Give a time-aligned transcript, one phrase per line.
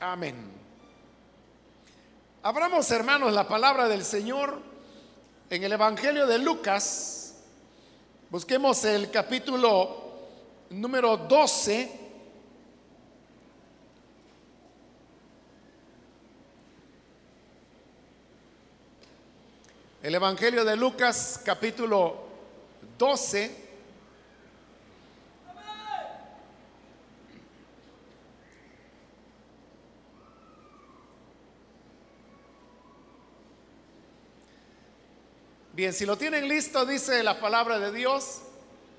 [0.00, 0.34] Amén.
[2.42, 4.60] Abramos, hermanos, la palabra del Señor
[5.48, 7.36] en el Evangelio de Lucas.
[8.28, 10.18] Busquemos el capítulo
[10.68, 12.00] número 12.
[20.02, 22.18] El Evangelio de Lucas, capítulo
[22.98, 23.65] 12.
[35.76, 38.40] Bien, si lo tienen listo, dice la palabra de Dios,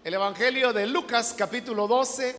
[0.04, 2.38] el Evangelio de Lucas capítulo 12.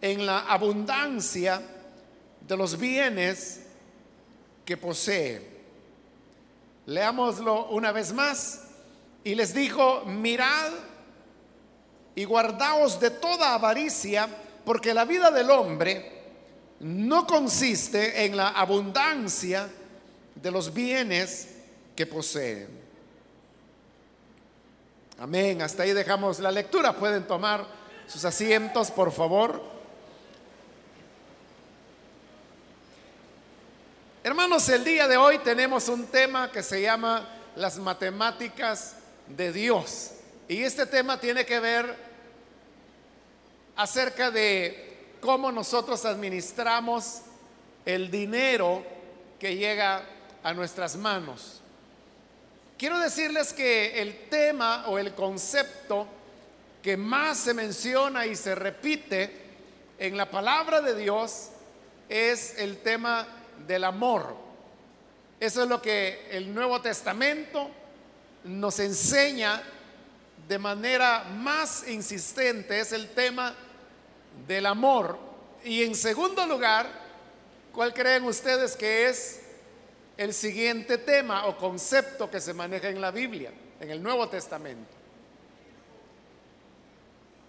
[0.00, 1.60] en la abundancia
[2.40, 3.66] de los bienes
[4.64, 5.53] que posee.
[6.86, 8.62] Leámoslo una vez más.
[9.22, 10.72] Y les dijo, mirad
[12.14, 14.28] y guardaos de toda avaricia,
[14.64, 16.22] porque la vida del hombre
[16.80, 19.68] no consiste en la abundancia
[20.34, 21.48] de los bienes
[21.96, 22.68] que posee.
[25.18, 25.62] Amén.
[25.62, 26.92] Hasta ahí dejamos la lectura.
[26.94, 27.66] Pueden tomar
[28.06, 29.73] sus asientos, por favor.
[34.26, 38.96] Hermanos, el día de hoy tenemos un tema que se llama las matemáticas
[39.28, 40.12] de Dios.
[40.48, 41.94] Y este tema tiene que ver
[43.76, 47.20] acerca de cómo nosotros administramos
[47.84, 48.82] el dinero
[49.38, 50.06] que llega
[50.42, 51.60] a nuestras manos.
[52.78, 56.06] Quiero decirles que el tema o el concepto
[56.82, 59.42] que más se menciona y se repite
[59.98, 61.50] en la palabra de Dios
[62.08, 63.28] es el tema
[63.66, 64.36] del amor.
[65.40, 67.70] Eso es lo que el Nuevo Testamento
[68.44, 69.62] nos enseña
[70.48, 73.54] de manera más insistente, es el tema
[74.46, 75.18] del amor.
[75.64, 76.86] Y en segundo lugar,
[77.72, 79.40] ¿cuál creen ustedes que es
[80.16, 84.92] el siguiente tema o concepto que se maneja en la Biblia, en el Nuevo Testamento?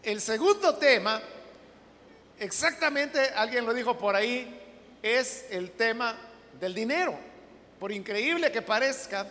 [0.01, 1.21] El segundo tema,
[2.39, 4.64] exactamente, alguien lo dijo por ahí,
[5.05, 6.15] es el tema
[6.59, 7.15] del dinero.
[7.79, 9.27] Por increíble que parezca,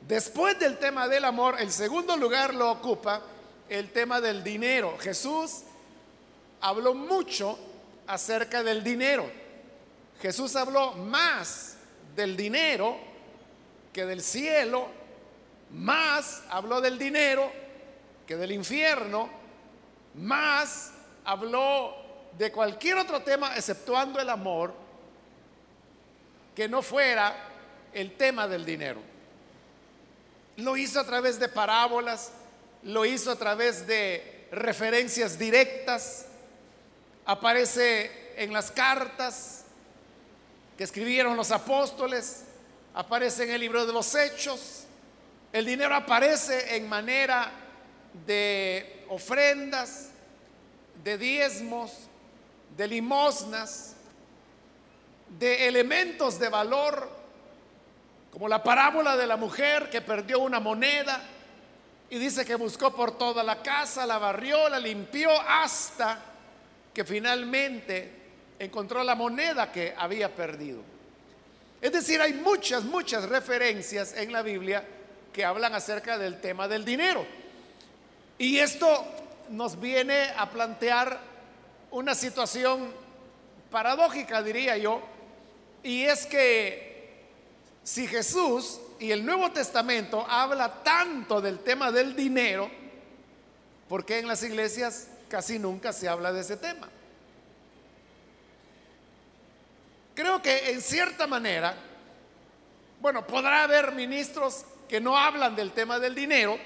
[0.00, 3.22] después del tema del amor, el segundo lugar lo ocupa
[3.68, 4.98] el tema del dinero.
[4.98, 5.62] Jesús
[6.60, 7.56] habló mucho
[8.08, 9.30] acerca del dinero.
[10.20, 11.76] Jesús habló más
[12.16, 12.98] del dinero
[13.92, 14.88] que del cielo,
[15.70, 17.52] más habló del dinero
[18.26, 19.30] que del infierno,
[20.14, 20.90] más
[21.24, 21.94] habló
[22.36, 24.79] de cualquier otro tema exceptuando el amor
[26.54, 27.34] que no fuera
[27.92, 29.00] el tema del dinero.
[30.56, 32.32] Lo hizo a través de parábolas,
[32.82, 36.26] lo hizo a través de referencias directas,
[37.24, 39.64] aparece en las cartas
[40.76, 42.44] que escribieron los apóstoles,
[42.94, 44.84] aparece en el libro de los hechos,
[45.52, 47.50] el dinero aparece en manera
[48.26, 50.08] de ofrendas,
[51.02, 51.92] de diezmos,
[52.76, 53.94] de limosnas,
[55.38, 57.08] de elementos de valor,
[58.30, 61.22] como la parábola de la mujer que perdió una moneda
[62.10, 66.18] y dice que buscó por toda la casa, la barrió, la limpió hasta
[66.92, 68.12] que finalmente
[68.58, 70.82] encontró la moneda que había perdido.
[71.80, 74.84] Es decir, hay muchas, muchas referencias en la Biblia
[75.32, 77.24] que hablan acerca del tema del dinero.
[78.38, 79.06] Y esto
[79.50, 81.20] nos viene a plantear
[81.92, 82.92] una situación
[83.70, 85.00] paradójica, diría yo,
[85.82, 86.90] y es que
[87.82, 92.70] si Jesús y el Nuevo Testamento habla tanto del tema del dinero,
[93.88, 96.88] ¿por qué en las iglesias casi nunca se habla de ese tema?
[100.14, 101.74] Creo que en cierta manera,
[103.00, 106.58] bueno, podrá haber ministros que no hablan del tema del dinero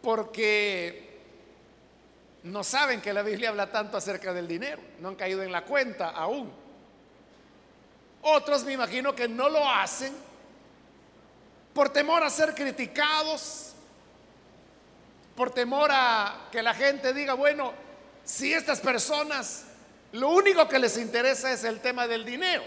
[0.00, 1.18] porque
[2.44, 5.64] no saben que la Biblia habla tanto acerca del dinero, no han caído en la
[5.64, 6.61] cuenta aún.
[8.22, 10.14] Otros me imagino que no lo hacen
[11.74, 13.72] por temor a ser criticados,
[15.34, 17.72] por temor a que la gente diga, bueno,
[18.24, 19.64] si estas personas
[20.12, 22.62] lo único que les interesa es el tema del dinero.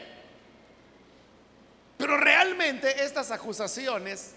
[1.97, 4.31] Pero realmente estas acusaciones,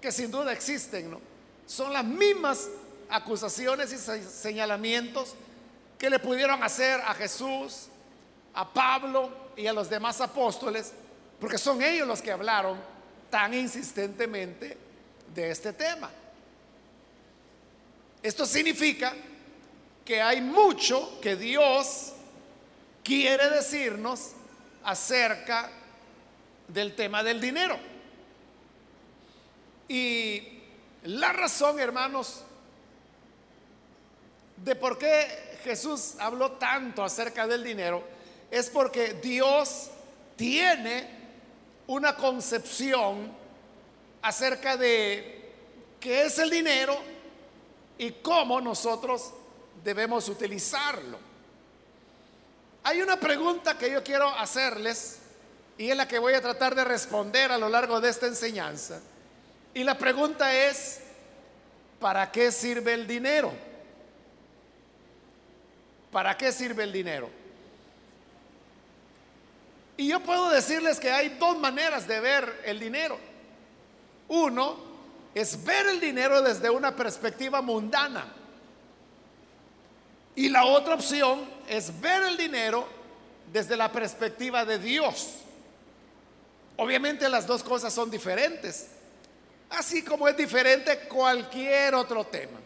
[0.00, 1.20] que sin duda existen, ¿no?
[1.66, 2.68] son las mismas
[3.08, 5.34] acusaciones y señalamientos
[5.98, 7.88] que le pudieron hacer a Jesús,
[8.54, 10.92] a Pablo y a los demás apóstoles,
[11.40, 12.78] porque son ellos los que hablaron
[13.30, 14.76] tan insistentemente
[15.34, 16.10] de este tema.
[18.22, 19.12] Esto significa
[20.04, 22.12] que hay mucho que Dios
[23.02, 24.30] quiere decirnos
[24.84, 25.70] acerca
[26.68, 27.78] del tema del dinero.
[29.88, 30.60] Y
[31.04, 32.42] la razón, hermanos,
[34.56, 38.13] de por qué Jesús habló tanto acerca del dinero
[38.54, 39.90] es porque Dios
[40.36, 41.08] tiene
[41.88, 43.32] una concepción
[44.22, 45.50] acerca de
[45.98, 46.96] qué es el dinero
[47.98, 49.32] y cómo nosotros
[49.82, 51.18] debemos utilizarlo.
[52.84, 55.18] Hay una pregunta que yo quiero hacerles
[55.76, 59.00] y es la que voy a tratar de responder a lo largo de esta enseñanza.
[59.74, 61.00] Y la pregunta es,
[61.98, 63.52] ¿para qué sirve el dinero?
[66.12, 67.42] ¿Para qué sirve el dinero?
[69.96, 73.18] Y yo puedo decirles que hay dos maneras de ver el dinero.
[74.28, 74.76] Uno
[75.34, 78.26] es ver el dinero desde una perspectiva mundana.
[80.36, 82.88] Y la otra opción es ver el dinero
[83.52, 85.34] desde la perspectiva de Dios.
[86.76, 88.88] Obviamente las dos cosas son diferentes,
[89.70, 92.58] así como es diferente cualquier otro tema.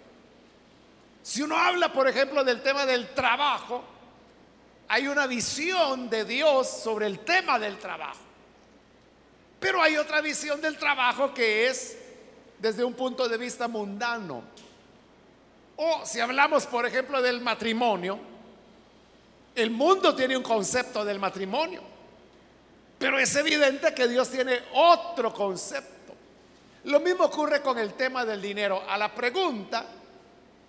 [1.23, 3.85] Si uno habla, por ejemplo, del tema del trabajo,
[4.89, 8.21] hay una visión de Dios sobre el tema del trabajo.
[9.61, 11.99] Pero hay otra visión del trabajo que es
[12.59, 14.43] desde un punto de vista mundano.
[15.77, 18.19] O si hablamos, por ejemplo, del matrimonio,
[19.55, 21.83] el mundo tiene un concepto del matrimonio,
[22.99, 26.15] pero es evidente que Dios tiene otro concepto.
[26.85, 28.83] Lo mismo ocurre con el tema del dinero.
[28.89, 29.85] A la pregunta,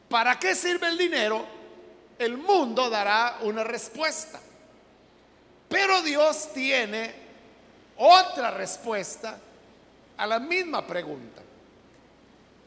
[0.10, 1.59] ¿para qué sirve el dinero?
[2.20, 4.40] El mundo dará una respuesta.
[5.70, 7.14] Pero Dios tiene
[7.98, 9.40] otra respuesta
[10.18, 11.42] a la misma pregunta.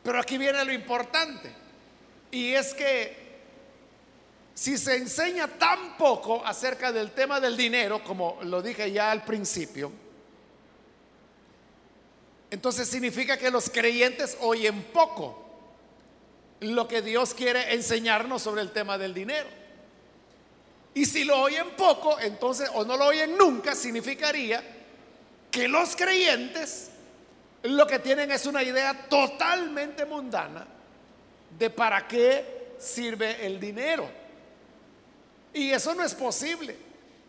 [0.02, 1.52] Pero aquí viene lo importante.
[2.31, 3.22] Y es que
[4.54, 9.25] si se enseña tan poco acerca del tema del dinero, como lo dije ya al
[9.25, 9.93] principio,
[12.50, 15.41] entonces significa que los creyentes oyen poco
[16.62, 19.48] lo que Dios quiere enseñarnos sobre el tema del dinero.
[20.94, 24.62] Y si lo oyen poco, entonces, o no lo oyen nunca, significaría
[25.50, 26.90] que los creyentes
[27.62, 30.66] lo que tienen es una idea totalmente mundana
[31.58, 34.08] de para qué sirve el dinero.
[35.54, 36.76] Y eso no es posible.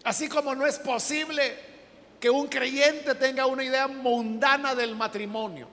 [0.04, 1.56] Así como no es posible
[2.20, 5.68] que un creyente tenga una idea mundana del matrimonio.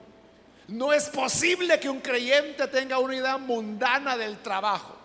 [0.71, 4.97] No es posible que un creyente tenga una idea mundana del trabajo.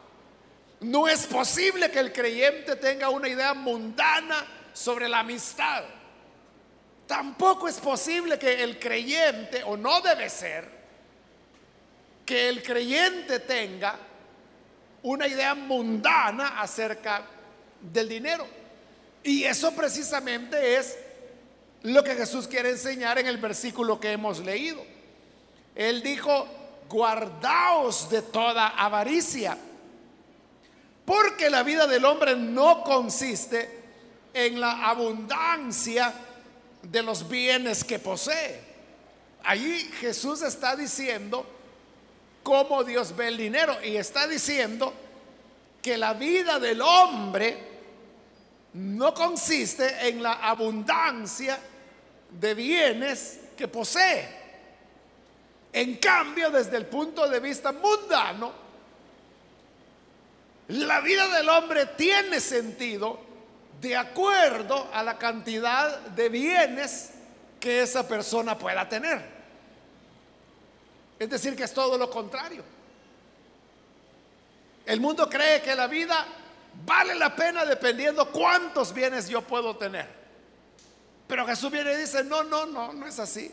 [0.80, 5.82] No es posible que el creyente tenga una idea mundana sobre la amistad.
[7.08, 10.68] Tampoco es posible que el creyente, o no debe ser,
[12.24, 13.98] que el creyente tenga
[15.02, 17.26] una idea mundana acerca
[17.80, 18.46] del dinero.
[19.24, 20.96] Y eso precisamente es
[21.82, 24.95] lo que Jesús quiere enseñar en el versículo que hemos leído.
[25.76, 26.48] Él dijo,
[26.88, 29.56] guardaos de toda avaricia,
[31.04, 33.84] porque la vida del hombre no consiste
[34.32, 36.12] en la abundancia
[36.82, 38.60] de los bienes que posee.
[39.44, 41.46] Allí Jesús está diciendo
[42.42, 44.92] cómo Dios ve el dinero y está diciendo
[45.82, 47.76] que la vida del hombre
[48.72, 51.58] no consiste en la abundancia
[52.30, 54.45] de bienes que posee.
[55.76, 58.50] En cambio, desde el punto de vista mundano,
[60.68, 63.20] la vida del hombre tiene sentido
[63.78, 67.10] de acuerdo a la cantidad de bienes
[67.60, 69.22] que esa persona pueda tener.
[71.18, 72.64] Es decir, que es todo lo contrario.
[74.86, 76.26] El mundo cree que la vida
[76.86, 80.08] vale la pena dependiendo cuántos bienes yo puedo tener.
[81.28, 83.52] Pero Jesús viene y dice, no, no, no, no es así.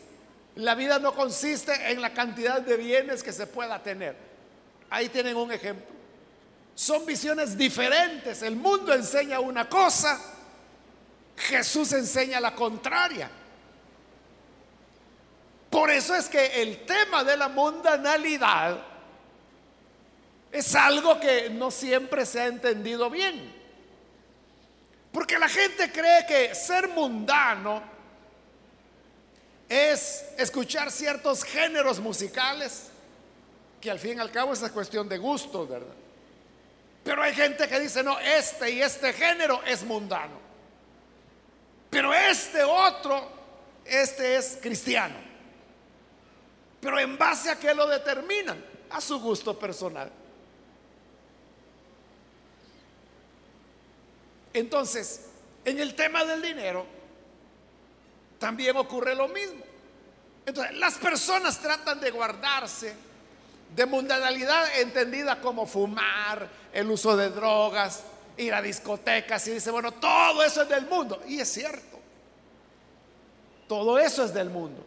[0.56, 4.16] La vida no consiste en la cantidad de bienes que se pueda tener.
[4.88, 5.86] Ahí tienen un ejemplo.
[6.74, 8.42] Son visiones diferentes.
[8.42, 10.20] El mundo enseña una cosa,
[11.36, 13.30] Jesús enseña la contraria.
[15.70, 18.78] Por eso es que el tema de la mundanalidad
[20.52, 23.52] es algo que no siempre se ha entendido bien.
[25.10, 27.93] Porque la gente cree que ser mundano
[29.68, 32.88] es escuchar ciertos géneros musicales,
[33.80, 35.94] que al fin y al cabo es cuestión de gusto, ¿verdad?
[37.02, 40.38] Pero hay gente que dice, no, este y este género es mundano.
[41.90, 43.30] Pero este otro,
[43.84, 45.14] este es cristiano.
[46.80, 48.64] Pero en base a qué lo determinan?
[48.90, 50.10] A su gusto personal.
[54.54, 55.26] Entonces,
[55.64, 56.86] en el tema del dinero,
[58.38, 59.62] también ocurre lo mismo.
[60.46, 62.94] Entonces, las personas tratan de guardarse
[63.74, 68.04] de mundanalidad entendida como fumar, el uso de drogas,
[68.36, 71.22] ir a discotecas y dice, bueno, todo eso es del mundo.
[71.26, 71.98] Y es cierto,
[73.68, 74.84] todo eso es del mundo.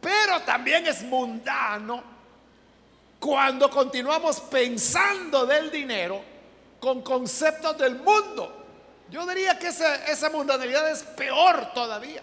[0.00, 2.02] Pero también es mundano
[3.18, 6.22] cuando continuamos pensando del dinero
[6.78, 8.56] con conceptos del mundo.
[9.10, 12.22] Yo diría que esa, esa mundanalidad es peor todavía.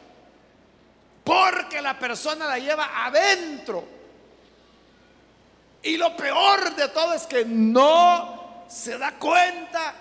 [1.27, 3.83] Porque la persona la lleva adentro.
[5.83, 9.93] Y lo peor de todo es que no se da cuenta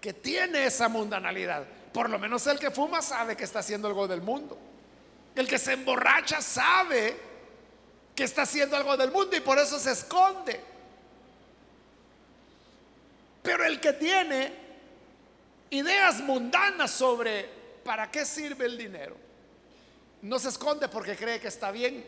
[0.00, 1.66] que tiene esa mundanalidad.
[1.92, 4.58] Por lo menos el que fuma sabe que está haciendo algo del mundo.
[5.34, 7.18] El que se emborracha sabe
[8.14, 10.58] que está haciendo algo del mundo y por eso se esconde.
[13.42, 14.54] Pero el que tiene
[15.68, 17.46] ideas mundanas sobre
[17.84, 19.28] para qué sirve el dinero,
[20.22, 22.04] no se esconde porque cree que está bien.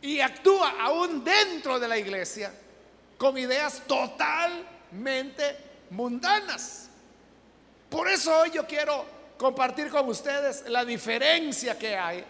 [0.00, 2.52] Y actúa aún dentro de la iglesia
[3.16, 5.56] con ideas totalmente
[5.90, 6.88] mundanas.
[7.90, 9.04] Por eso hoy yo quiero
[9.36, 12.24] compartir con ustedes la diferencia que hay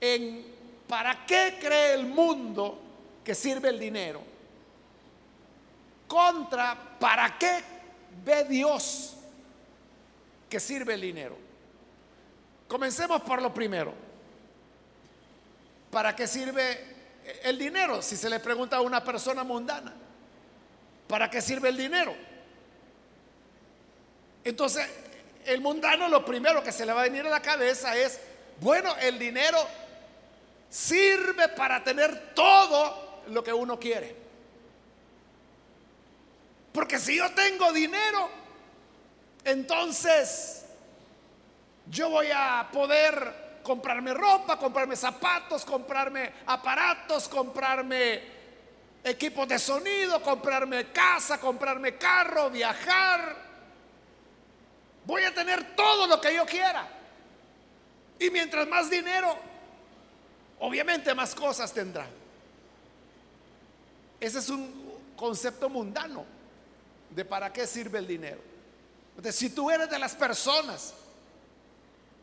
[0.00, 0.46] en
[0.86, 2.78] para qué cree el mundo
[3.24, 4.22] que sirve el dinero
[6.08, 7.62] contra para qué
[8.24, 9.19] ve Dios
[10.50, 11.38] que sirve el dinero.
[12.68, 13.94] Comencemos por lo primero.
[15.90, 16.84] ¿Para qué sirve
[17.44, 18.02] el dinero?
[18.02, 19.94] Si se le pregunta a una persona mundana,
[21.08, 22.14] ¿para qué sirve el dinero?
[24.44, 24.86] Entonces,
[25.46, 28.20] el mundano lo primero que se le va a venir a la cabeza es,
[28.60, 29.58] bueno, el dinero
[30.68, 34.16] sirve para tener todo lo que uno quiere.
[36.72, 38.39] Porque si yo tengo dinero,
[39.44, 40.64] entonces
[41.86, 48.22] yo voy a poder comprarme ropa, comprarme zapatos, comprarme aparatos, comprarme
[49.02, 53.36] equipos de sonido, comprarme casa, comprarme carro, viajar.
[55.04, 56.86] Voy a tener todo lo que yo quiera.
[58.18, 59.36] Y mientras más dinero,
[60.58, 62.06] obviamente más cosas tendrá.
[64.20, 66.24] Ese es un concepto mundano
[67.08, 68.49] de para qué sirve el dinero.
[69.16, 70.94] Entonces, si tú eres de las personas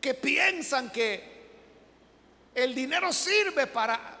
[0.00, 1.38] que piensan que
[2.54, 4.16] el dinero sirve para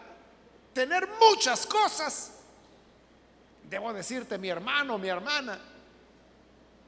[0.72, 2.32] tener muchas cosas,
[3.68, 5.58] debo decirte, mi hermano, mi hermana,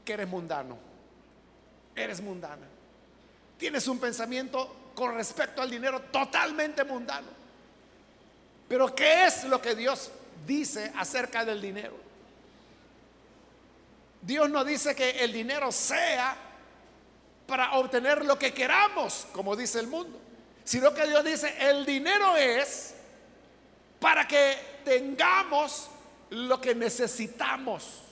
[0.05, 0.79] que eres mundano.
[1.95, 2.67] Eres mundana.
[3.59, 7.29] Tienes un pensamiento con respecto al dinero totalmente mundano.
[8.69, 10.11] Pero ¿qué es lo que Dios
[10.47, 12.10] dice acerca del dinero?
[14.23, 16.37] Dios no dice que el dinero sea
[17.47, 20.19] para obtener lo que queramos, como dice el mundo,
[20.65, 22.95] sino que Dios dice, el dinero es
[23.99, 25.89] para que tengamos
[26.31, 28.03] lo que necesitamos.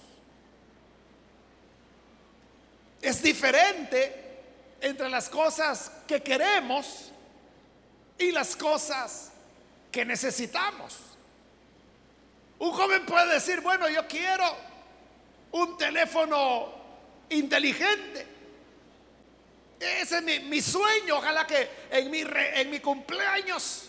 [3.00, 4.42] Es diferente
[4.80, 7.12] entre las cosas que queremos
[8.18, 9.30] y las cosas
[9.92, 10.96] que necesitamos.
[12.58, 14.67] Un joven puede decir, bueno, yo quiero
[15.52, 16.72] un teléfono
[17.30, 18.26] inteligente.
[19.80, 21.16] Ese es mi, sueño.
[21.16, 23.88] Ojalá que en mi, en mi cumpleaños,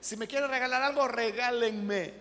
[0.00, 2.12] si me quieren regalar algo, regálenme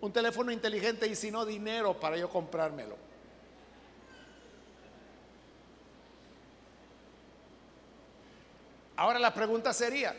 [0.00, 2.96] un teléfono inteligente y si no, dinero para yo comprármelo.
[8.96, 10.14] Ahora la pregunta sería,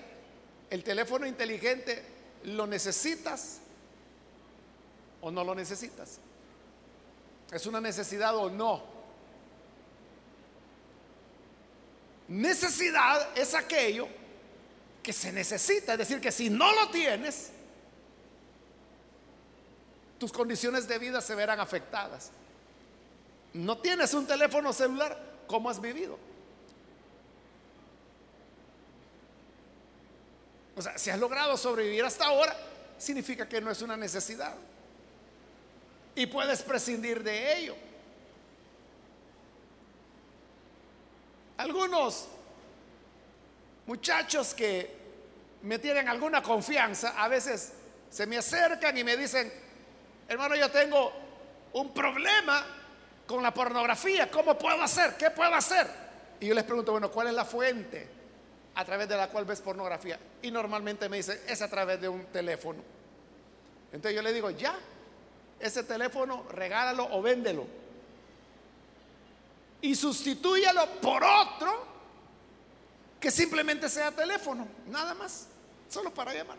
[0.70, 2.04] ¿el teléfono inteligente
[2.44, 3.60] lo necesitas
[5.22, 6.20] o no lo necesitas?
[7.54, 8.82] ¿Es una necesidad o no?
[12.28, 14.08] Necesidad es aquello
[15.04, 17.52] que se necesita, es decir, que si no lo tienes,
[20.18, 22.32] tus condiciones de vida se verán afectadas.
[23.54, 26.18] No tienes un teléfono celular, ¿cómo has vivido?
[30.76, 32.58] O sea, si has logrado sobrevivir hasta ahora,
[32.98, 34.56] significa que no es una necesidad
[36.16, 37.76] y puedes prescindir de ello.
[41.58, 42.28] Algunos
[43.86, 45.04] muchachos que
[45.64, 47.74] me tienen alguna confianza, a veces
[48.10, 49.52] se me acercan y me dicen,
[50.28, 51.14] hermano, yo tengo
[51.74, 52.66] un problema
[53.26, 54.30] con la pornografía.
[54.30, 55.16] ¿Cómo puedo hacer?
[55.16, 55.88] ¿Qué puedo hacer?
[56.40, 58.08] Y yo les pregunto, bueno, ¿cuál es la fuente
[58.76, 60.20] a través de la cual ves pornografía?
[60.42, 62.84] Y normalmente me dice, es a través de un teléfono.
[63.92, 64.76] Entonces yo le digo, ya,
[65.60, 67.66] ese teléfono, regálalo o véndelo.
[69.82, 71.94] Y sustitúyalo por otro
[73.20, 75.48] que simplemente sea teléfono, nada más,
[75.90, 76.58] solo para llamar.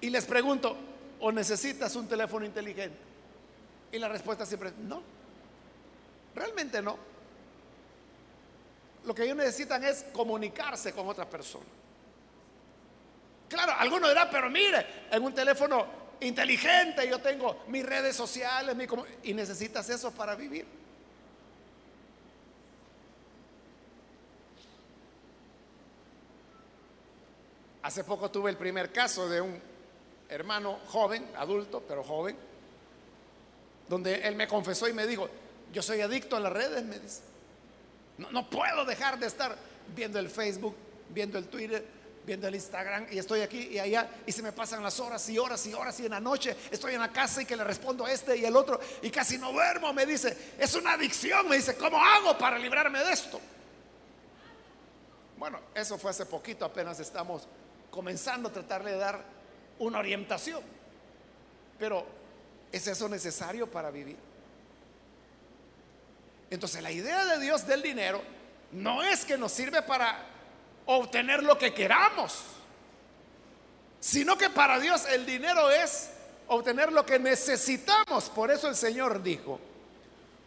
[0.00, 0.76] Y les pregunto,
[1.20, 2.98] ¿o necesitas un teléfono inteligente?
[3.92, 5.02] Y la respuesta siempre es no.
[6.34, 6.96] Realmente no.
[9.04, 11.79] Lo que ellos necesitan es comunicarse con otras personas.
[13.50, 15.84] Claro, algunos dirán, pero mire, en un teléfono
[16.20, 18.86] inteligente yo tengo mis redes sociales, mi
[19.24, 20.64] y necesitas eso para vivir.
[27.82, 29.60] Hace poco tuve el primer caso de un
[30.28, 32.36] hermano joven, adulto, pero joven,
[33.88, 35.28] donde él me confesó y me dijo,
[35.72, 37.22] yo soy adicto a las redes, me dice.
[38.30, 39.56] No puedo dejar de estar
[39.92, 40.76] viendo el Facebook,
[41.08, 41.84] viendo el Twitter,
[42.30, 45.36] viendo el Instagram y estoy aquí y allá y se me pasan las horas y
[45.36, 48.06] horas y horas y en la noche estoy en la casa y que le respondo
[48.06, 51.56] a este y el otro y casi no duermo, me dice, es una adicción, me
[51.56, 53.40] dice, ¿cómo hago para librarme de esto?
[55.38, 57.48] Bueno, eso fue hace poquito, apenas estamos
[57.90, 59.24] comenzando a tratar de dar
[59.80, 60.62] una orientación,
[61.80, 62.06] pero
[62.70, 64.18] ¿es eso necesario para vivir?
[66.48, 68.22] Entonces la idea de Dios del dinero
[68.70, 70.30] no es que nos sirve para
[70.96, 72.40] obtener lo que queramos,
[74.00, 76.10] sino que para Dios el dinero es
[76.48, 78.28] obtener lo que necesitamos.
[78.28, 79.60] Por eso el Señor dijo,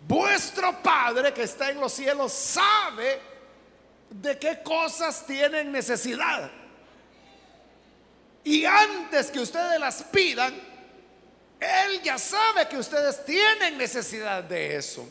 [0.05, 3.21] vuestro Padre que está en los cielos sabe
[4.09, 6.51] de qué cosas tienen necesidad.
[8.43, 10.53] Y antes que ustedes las pidan,
[11.59, 15.07] Él ya sabe que ustedes tienen necesidad de eso.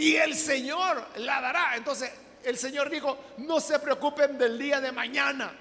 [0.00, 1.76] Y el Señor la dará.
[1.76, 2.10] Entonces
[2.42, 5.52] el Señor dijo, no se preocupen del día de mañana.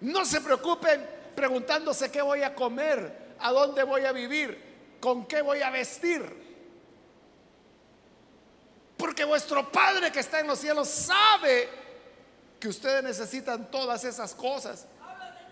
[0.00, 5.40] No se preocupen preguntándose qué voy a comer, a dónde voy a vivir, con qué
[5.40, 6.20] voy a vestir.
[8.96, 11.68] Porque vuestro Padre que está en los cielos sabe
[12.58, 14.84] que ustedes necesitan todas esas cosas.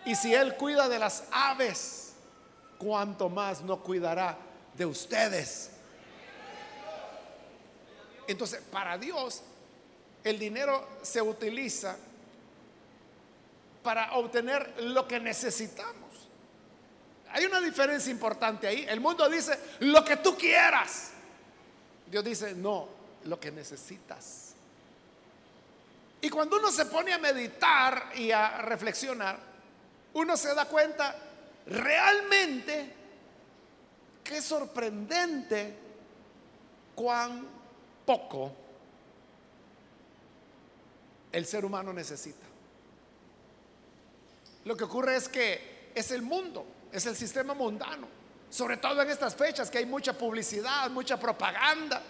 [0.05, 2.14] Y si Él cuida de las aves,
[2.79, 4.37] cuánto más no cuidará
[4.75, 5.77] de ustedes.
[8.28, 9.42] Entonces, para Dios,
[10.22, 11.96] el dinero se utiliza
[13.82, 16.28] para obtener lo que necesitamos.
[17.30, 18.84] Hay una diferencia importante ahí.
[18.86, 21.12] El mundo dice, lo que tú quieras.
[22.06, 22.86] Dios dice, no,
[23.24, 24.52] lo que necesitas.
[26.20, 29.38] Y cuando uno se pone a meditar y a reflexionar,
[30.14, 31.16] uno se da cuenta
[31.66, 32.94] realmente
[34.22, 35.74] que es sorprendente
[36.94, 37.58] cuán
[38.09, 38.51] poco
[41.31, 42.47] el ser humano necesita.
[44.64, 48.09] Lo que ocurre es que es el mundo, es el sistema mundano,
[48.49, 52.03] sobre todo en estas fechas que hay mucha publicidad, mucha propaganda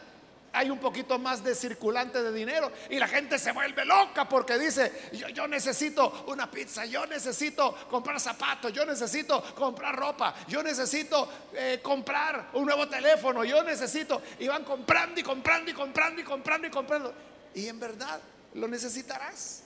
[0.52, 4.58] hay un poquito más de circulante de dinero y la gente se vuelve loca porque
[4.58, 11.28] dice, yo, necesito una pizza, yo necesito comprar zapatos, yo necesito comprar ropa, yo necesito
[11.54, 16.24] eh, comprar un nuevo teléfono, yo necesito, y van comprando y comprando y comprando y
[16.24, 17.14] comprando y comprando.
[17.54, 18.20] Y en verdad
[18.54, 19.64] lo necesitarás.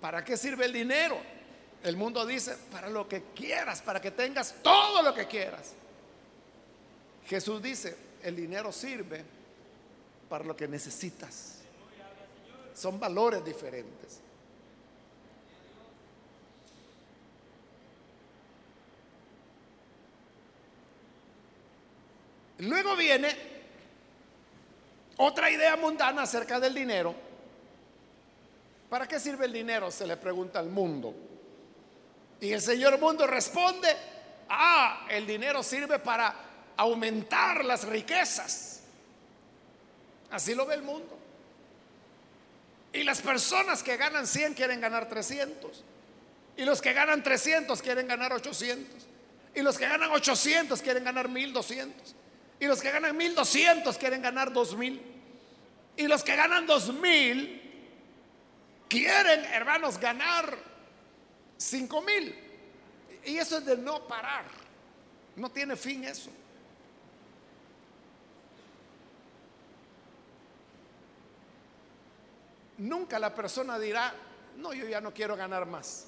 [0.00, 1.35] ¿Para qué sirve el dinero?
[1.82, 5.74] El mundo dice, para lo que quieras, para que tengas todo lo que quieras.
[7.26, 9.24] Jesús dice, el dinero sirve
[10.28, 11.60] para lo que necesitas.
[12.74, 14.20] Son valores diferentes.
[22.58, 23.28] Luego viene
[25.18, 27.14] otra idea mundana acerca del dinero.
[28.88, 29.90] ¿Para qué sirve el dinero?
[29.90, 31.14] Se le pregunta al mundo.
[32.40, 33.88] Y el Señor mundo responde,
[34.48, 36.34] ah, el dinero sirve para
[36.76, 38.80] aumentar las riquezas.
[40.30, 41.18] Así lo ve el mundo.
[42.92, 45.84] Y las personas que ganan 100 quieren ganar 300.
[46.56, 49.06] Y los que ganan 300 quieren ganar 800.
[49.54, 52.14] Y los que ganan 800 quieren ganar 1200.
[52.60, 55.00] Y los que ganan 1200 quieren ganar 2000.
[55.96, 57.62] Y los que ganan 2000
[58.88, 60.56] quieren, hermanos, ganar
[61.56, 62.34] Cinco mil.
[63.24, 64.44] Y eso es de no parar.
[65.36, 66.30] No tiene fin eso.
[72.78, 74.14] Nunca la persona dirá,
[74.58, 76.06] no, yo ya no quiero ganar más.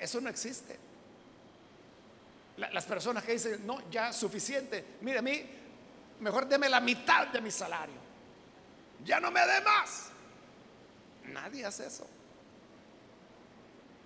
[0.00, 0.78] Eso no existe.
[2.56, 4.84] Las personas que dicen, no, ya suficiente.
[5.00, 5.42] Mire, a mí,
[6.20, 7.94] mejor deme la mitad de mi salario.
[9.04, 10.09] Ya no me dé más.
[11.26, 12.06] Nadie hace eso.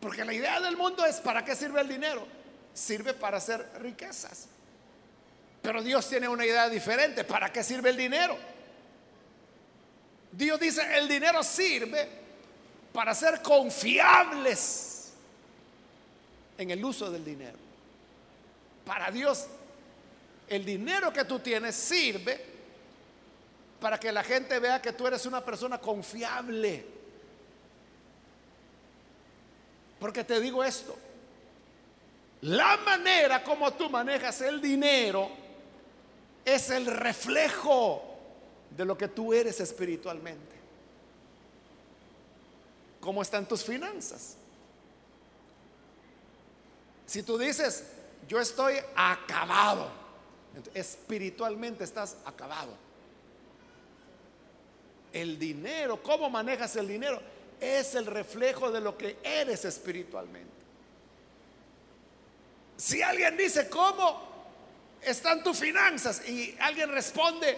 [0.00, 2.26] Porque la idea del mundo es, ¿para qué sirve el dinero?
[2.74, 4.48] Sirve para hacer riquezas.
[5.62, 7.24] Pero Dios tiene una idea diferente.
[7.24, 8.36] ¿Para qué sirve el dinero?
[10.30, 12.06] Dios dice, el dinero sirve
[12.92, 15.12] para ser confiables
[16.58, 17.56] en el uso del dinero.
[18.84, 19.46] Para Dios,
[20.48, 22.44] el dinero que tú tienes sirve
[23.80, 26.84] para que la gente vea que tú eres una persona confiable.
[29.98, 30.96] Porque te digo esto,
[32.42, 35.30] la manera como tú manejas el dinero
[36.44, 38.02] es el reflejo
[38.70, 40.54] de lo que tú eres espiritualmente.
[43.00, 44.36] ¿Cómo están tus finanzas?
[47.06, 47.84] Si tú dices,
[48.28, 49.90] yo estoy acabado,
[50.72, 52.72] espiritualmente estás acabado.
[55.12, 57.20] El dinero, cómo manejas el dinero,
[57.64, 60.52] es el reflejo de lo que eres espiritualmente.
[62.76, 64.22] Si alguien dice, ¿cómo
[65.00, 66.28] están tus finanzas?
[66.28, 67.56] Y alguien responde,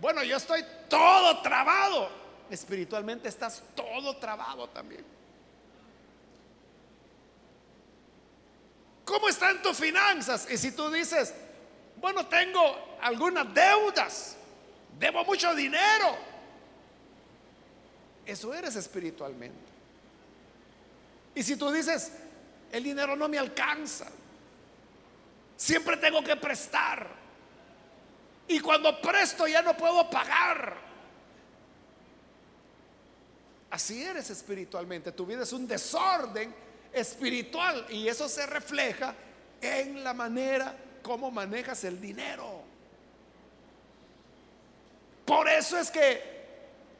[0.00, 2.08] bueno, yo estoy todo trabado.
[2.50, 5.04] Espiritualmente estás todo trabado también.
[9.04, 10.48] ¿Cómo están tus finanzas?
[10.50, 11.34] Y si tú dices,
[11.96, 14.36] bueno, tengo algunas deudas,
[14.98, 16.33] debo mucho dinero.
[18.26, 19.72] Eso eres espiritualmente.
[21.34, 22.12] Y si tú dices,
[22.72, 24.06] el dinero no me alcanza,
[25.56, 27.08] siempre tengo que prestar.
[28.46, 30.76] Y cuando presto ya no puedo pagar.
[33.70, 35.12] Así eres espiritualmente.
[35.12, 36.54] Tu vida es un desorden
[36.92, 39.14] espiritual y eso se refleja
[39.60, 42.62] en la manera como manejas el dinero.
[45.24, 46.33] Por eso es que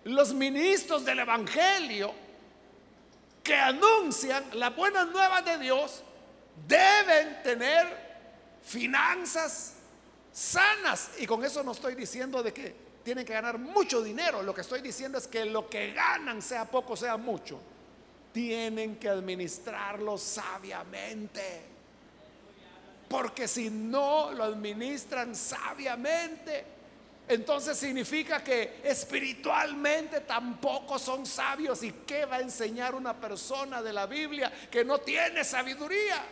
[0.04, 2.12] los ministros del Evangelio
[3.42, 6.02] que anuncian la buena nueva de Dios
[6.66, 8.04] deben tener
[8.62, 9.74] finanzas
[10.32, 11.10] sanas.
[11.18, 14.42] Y con eso no estoy diciendo de que tienen que ganar mucho dinero.
[14.42, 17.60] Lo que estoy diciendo es que lo que ganan, sea poco, sea mucho,
[18.32, 21.74] tienen que administrarlo sabiamente.
[23.08, 26.73] Porque si no lo administran sabiamente,
[27.26, 31.82] entonces significa que espiritualmente tampoco son sabios.
[31.82, 36.22] ¿Y qué va a enseñar una persona de la Biblia que no tiene sabiduría?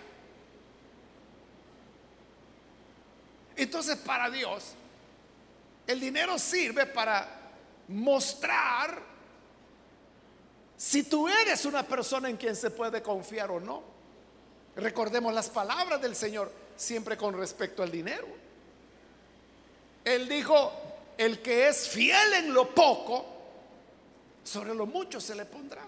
[3.57, 4.74] Entonces para Dios,
[5.87, 7.40] el dinero sirve para
[7.88, 9.00] mostrar
[10.76, 13.83] si tú eres una persona en quien se puede confiar o no.
[14.76, 18.26] Recordemos las palabras del Señor siempre con respecto al dinero.
[20.05, 20.72] Él dijo,
[21.18, 23.27] el que es fiel en lo poco,
[24.44, 25.83] sobre lo mucho se le pondrá.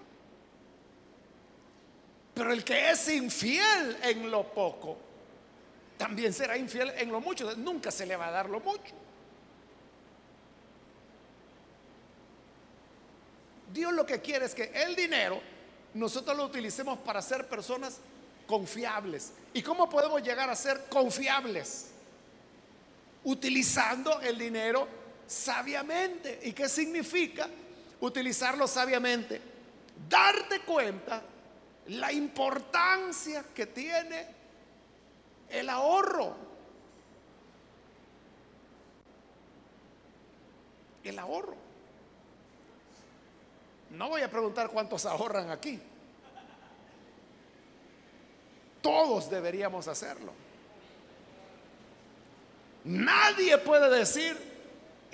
[2.33, 4.97] Pero el que es infiel en lo poco,
[5.97, 7.55] también será infiel en lo mucho.
[7.55, 8.93] Nunca se le va a dar lo mucho.
[13.73, 15.41] Dios lo que quiere es que el dinero
[15.93, 17.99] nosotros lo utilicemos para ser personas
[18.45, 19.31] confiables.
[19.53, 21.91] ¿Y cómo podemos llegar a ser confiables?
[23.23, 24.87] Utilizando el dinero
[25.27, 26.39] sabiamente.
[26.43, 27.47] ¿Y qué significa
[27.99, 29.41] utilizarlo sabiamente?
[30.07, 31.21] Darte cuenta
[31.87, 34.27] la importancia que tiene
[35.49, 36.35] el ahorro.
[41.03, 41.55] El ahorro.
[43.91, 45.79] No voy a preguntar cuántos ahorran aquí.
[48.81, 50.33] Todos deberíamos hacerlo.
[52.83, 54.37] Nadie puede decir,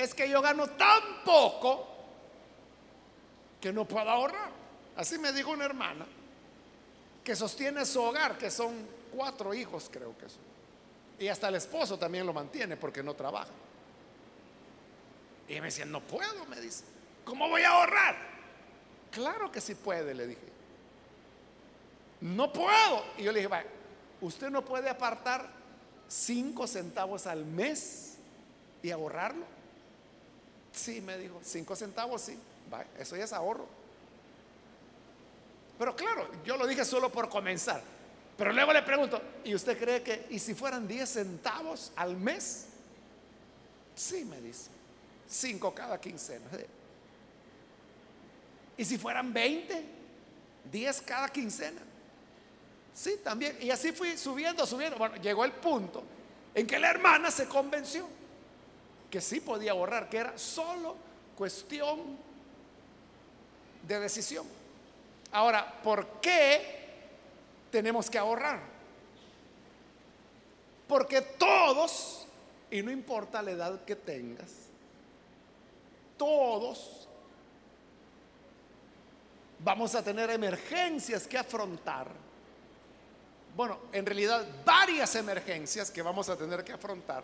[0.02, 1.88] es que yo gano tan poco
[3.60, 4.50] que no puedo ahorrar.
[4.96, 6.06] Así me dijo una hermana
[7.24, 8.74] que sostiene su hogar, que son
[9.12, 10.42] cuatro hijos creo que son.
[11.20, 13.52] Y hasta el esposo también lo mantiene porque no trabaja.
[15.48, 16.84] Y me decía, no puedo, me dice.
[17.24, 18.16] ¿Cómo voy a ahorrar?
[19.12, 20.42] Claro que sí puede, le dije.
[22.22, 23.04] No puedo.
[23.18, 23.54] Y yo le dije,
[24.22, 25.50] usted no puede apartar
[26.08, 28.16] cinco centavos al mes
[28.82, 29.46] y ahorrarlo.
[30.82, 32.36] Sí, me dijo, cinco centavos, sí.
[32.98, 33.68] eso ya es ahorro.
[35.78, 37.84] Pero claro, yo lo dije solo por comenzar.
[38.36, 42.66] Pero luego le pregunto, ¿y usted cree que, y si fueran 10 centavos al mes?
[43.96, 44.72] Sí, me dice.
[45.28, 46.46] cinco cada quincena.
[48.76, 49.86] Y si fueran 20,
[50.72, 51.82] 10 cada quincena.
[52.96, 53.56] Sí, también.
[53.62, 54.98] Y así fui subiendo, subiendo.
[54.98, 56.04] Bueno, llegó el punto
[56.56, 58.08] en que la hermana se convenció
[59.12, 60.96] que sí podía ahorrar, que era solo
[61.38, 62.18] cuestión
[63.88, 64.48] de decisión.
[65.34, 66.90] Ahora, ¿por qué
[67.70, 68.62] tenemos que ahorrar?
[70.88, 72.26] Porque todos,
[72.72, 74.50] y no importa la edad que tengas,
[76.18, 77.08] todos
[79.60, 82.08] vamos a tener emergencias que afrontar.
[83.56, 87.24] Bueno, en realidad varias emergencias que vamos a tener que afrontar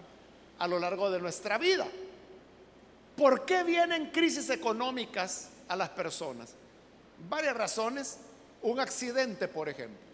[0.59, 1.87] a lo largo de nuestra vida.
[3.15, 6.53] ¿Por qué vienen crisis económicas a las personas?
[7.29, 8.19] Varias razones.
[8.61, 10.07] Un accidente, por ejemplo.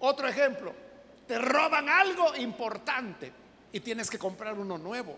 [0.00, 0.72] Otro ejemplo,
[1.28, 3.32] te roban algo importante
[3.72, 5.16] y tienes que comprar uno nuevo.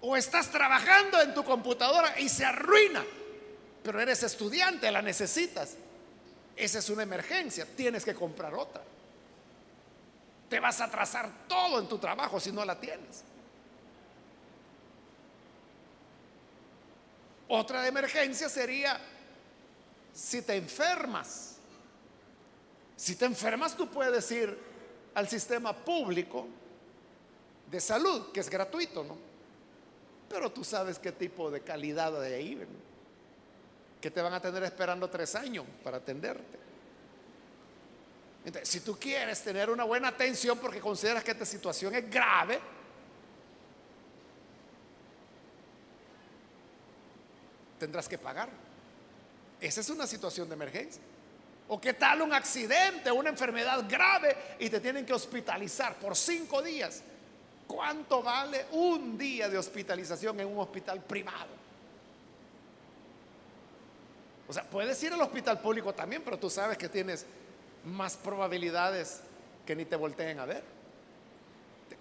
[0.00, 3.04] O estás trabajando en tu computadora y se arruina,
[3.82, 5.76] pero eres estudiante, la necesitas.
[6.56, 8.82] Esa es una emergencia, tienes que comprar otra.
[10.48, 13.24] Te vas a atrasar todo en tu trabajo si no la tienes.
[17.48, 18.98] Otra emergencia sería
[20.12, 21.56] si te enfermas.
[22.96, 24.56] Si te enfermas, tú puedes ir
[25.14, 26.46] al sistema público
[27.70, 29.16] de salud, que es gratuito, ¿no?
[30.28, 32.66] Pero tú sabes qué tipo de calidad de ahí,
[34.00, 36.63] que te van a tener esperando tres años para atenderte.
[38.44, 42.60] Entonces, si tú quieres tener una buena atención porque consideras que esta situación es grave,
[47.78, 48.48] tendrás que pagar.
[49.60, 51.02] Esa es una situación de emergencia.
[51.68, 56.60] O qué tal un accidente, una enfermedad grave y te tienen que hospitalizar por cinco
[56.60, 57.02] días.
[57.66, 61.64] ¿Cuánto vale un día de hospitalización en un hospital privado?
[64.46, 67.24] O sea, puedes ir al hospital público también, pero tú sabes que tienes
[67.84, 69.20] más probabilidades
[69.66, 70.62] que ni te volteen a ver.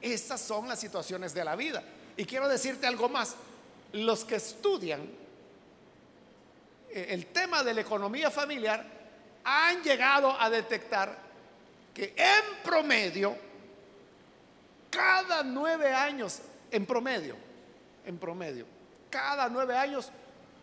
[0.02, 1.84] Esas son las situaciones de la vida.
[2.17, 3.36] Y quiero decirte algo más.
[3.93, 5.02] Los que estudian
[6.93, 8.86] eh, el tema de la economía familiar
[9.43, 11.17] han llegado a detectar
[11.93, 13.36] que en promedio
[14.89, 16.39] cada nueve años,
[16.72, 17.36] en promedio,
[18.06, 18.65] en promedio,
[19.10, 20.12] cada nueve años,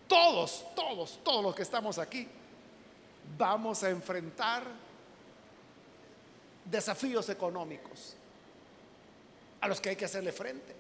[0.07, 2.29] todos, todos, todos los que estamos aquí,
[3.37, 4.63] vamos a enfrentar
[6.65, 8.17] desafíos económicos
[9.61, 10.75] a los que hay que hacerle frente.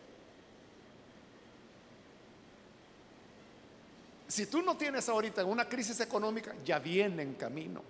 [4.28, 7.82] Si tú no tienes ahorita una crisis económica, ya viene en camino.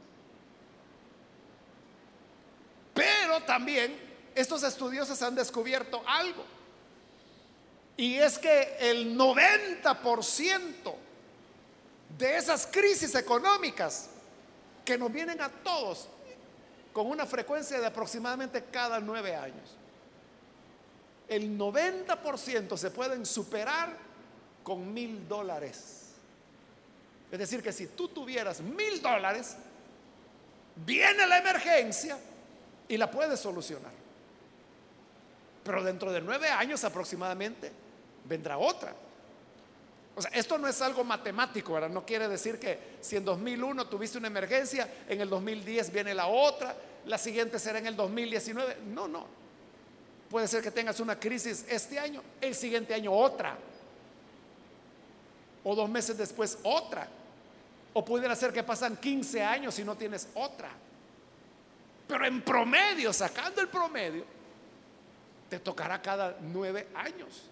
[2.94, 3.94] Pero también
[4.34, 6.44] estos estudiosos han descubierto algo.
[7.96, 10.94] Y es que el 90%
[12.16, 14.08] de esas crisis económicas
[14.84, 16.08] que nos vienen a todos
[16.92, 19.76] con una frecuencia de aproximadamente cada nueve años,
[21.28, 23.96] el 90% se pueden superar
[24.64, 26.08] con mil dólares.
[27.30, 29.56] Es decir, que si tú tuvieras mil dólares,
[30.84, 32.18] viene la emergencia
[32.88, 33.92] y la puedes solucionar.
[35.62, 37.70] Pero dentro de nueve años aproximadamente
[38.24, 38.92] vendrá otra.
[40.16, 41.88] O sea, esto no es algo matemático, ¿verdad?
[41.88, 46.26] No quiere decir que si en 2001 tuviste una emergencia, en el 2010 viene la
[46.26, 48.78] otra, la siguiente será en el 2019.
[48.86, 49.26] No, no.
[50.28, 53.56] Puede ser que tengas una crisis este año, el siguiente año otra.
[55.64, 57.08] O dos meses después otra.
[57.92, 60.70] O pudiera ser que pasan 15 años y no tienes otra.
[62.06, 64.24] Pero en promedio, sacando el promedio,
[65.48, 67.42] te tocará cada nueve años.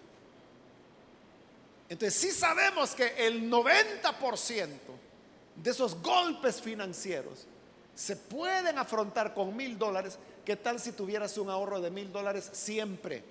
[1.89, 4.67] Entonces sí sabemos que el 90%
[5.55, 7.47] de esos golpes financieros
[7.95, 10.17] se pueden afrontar con mil dólares.
[10.45, 13.23] ¿Qué tal si tuvieras un ahorro de mil dólares siempre?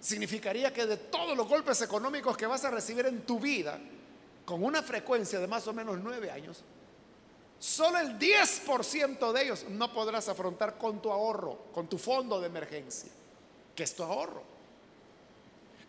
[0.00, 3.78] Significaría que de todos los golpes económicos que vas a recibir en tu vida,
[4.44, 6.64] con una frecuencia de más o menos nueve años,
[7.58, 12.46] Solo el 10% de ellos no podrás afrontar con tu ahorro, con tu fondo de
[12.46, 13.10] emergencia,
[13.74, 14.57] que es tu ahorro.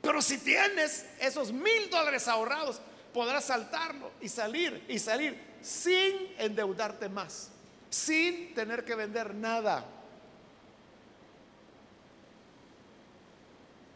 [0.01, 2.81] Pero si tienes esos mil dólares ahorrados,
[3.13, 7.49] podrás saltarlo y salir y salir sin endeudarte más,
[7.89, 9.85] sin tener que vender nada.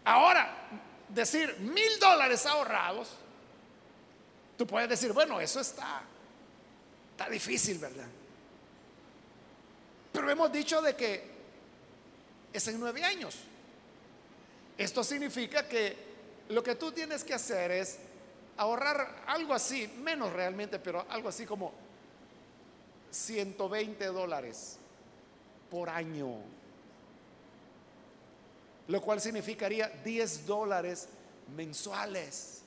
[0.05, 0.69] Ahora,
[1.07, 3.09] decir mil dólares ahorrados,
[4.57, 6.03] tú puedes decir, bueno, eso está
[7.13, 8.07] Está difícil, ¿verdad?
[10.11, 11.31] Pero hemos dicho de que
[12.51, 13.35] es en nueve años.
[14.77, 15.95] Esto significa que
[16.49, 17.99] lo que tú tienes que hacer es
[18.57, 21.73] ahorrar algo así, menos realmente, pero algo así como
[23.11, 24.77] 120 dólares
[25.69, 26.37] por año.
[28.87, 31.07] Lo cual significaría 10 dólares
[31.55, 32.61] mensuales.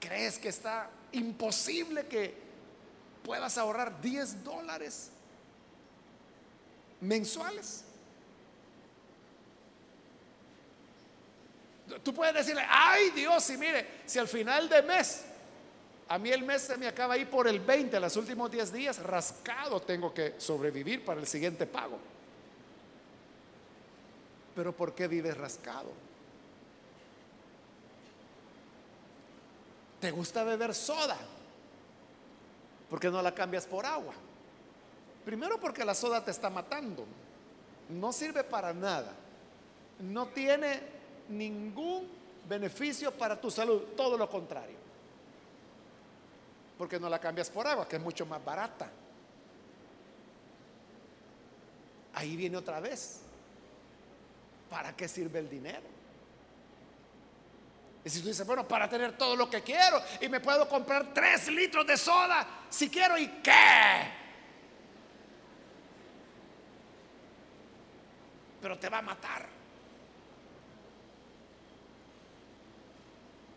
[0.00, 2.34] ¿Crees que está imposible que
[3.22, 5.10] puedas ahorrar 10 dólares
[7.00, 7.84] mensuales?
[12.04, 15.24] Tú puedes decirle, ay Dios, y mire, si al final de mes,
[16.06, 18.98] a mí el mes se me acaba ahí por el 20, los últimos 10 días,
[19.02, 21.98] rascado tengo que sobrevivir para el siguiente pago.
[24.54, 25.90] Pero ¿por qué vives rascado?
[29.98, 31.16] ¿Te gusta beber soda?
[32.90, 34.12] ¿Por qué no la cambias por agua?
[35.24, 37.06] Primero porque la soda te está matando.
[37.88, 39.12] No sirve para nada.
[39.98, 40.94] No tiene
[41.28, 42.08] ningún
[42.48, 43.82] beneficio para tu salud.
[43.96, 44.76] Todo lo contrario.
[46.78, 48.90] Porque no la cambias por agua, que es mucho más barata.
[52.14, 53.20] Ahí viene otra vez.
[54.70, 55.94] ¿Para qué sirve el dinero?
[58.04, 61.14] Y si tú dices, bueno, para tener todo lo que quiero y me puedo comprar
[61.14, 64.10] tres litros de soda si quiero, ¿y qué?
[68.60, 69.53] Pero te va a matar.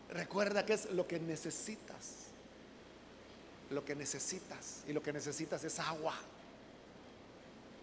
[0.10, 2.28] Recuerda que es lo que necesitas.
[3.70, 4.84] Lo que necesitas.
[4.88, 6.16] Y lo que necesitas es agua.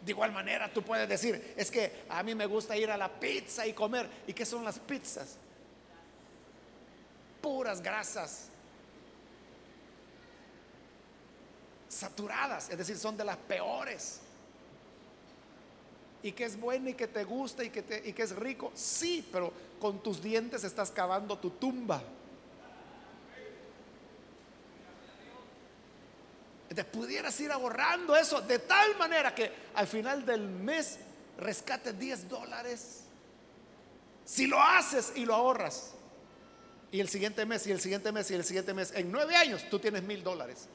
[0.04, 3.08] De igual manera, tú puedes decir, es que a mí me gusta ir a la
[3.08, 4.08] pizza y comer.
[4.26, 5.38] ¿Y qué son las pizzas?
[7.44, 8.46] puras grasas
[11.90, 14.20] saturadas, es decir, son de las peores.
[16.24, 18.72] Y que es bueno y que te gusta y que, te, y que es rico,
[18.74, 22.02] sí, pero con tus dientes estás cavando tu tumba.
[26.74, 30.98] Te pudieras ir ahorrando eso de tal manera que al final del mes
[31.38, 33.02] rescates 10 dólares.
[34.24, 35.92] Si lo haces y lo ahorras,
[36.90, 38.92] y el siguiente mes, y el siguiente mes, y el siguiente mes.
[38.94, 40.68] En nueve años tú tienes mil dólares.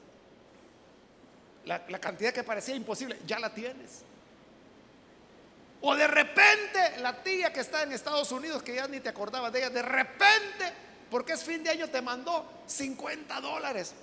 [1.66, 4.02] La, cantidad que parecía imposible, ya la tienes.
[5.82, 9.52] O de repente la tía que está en Estados Unidos, que ya ni te acordabas
[9.54, 10.74] de ella, de repente,
[11.10, 13.94] porque es fin de año, te mandó 50 dólares.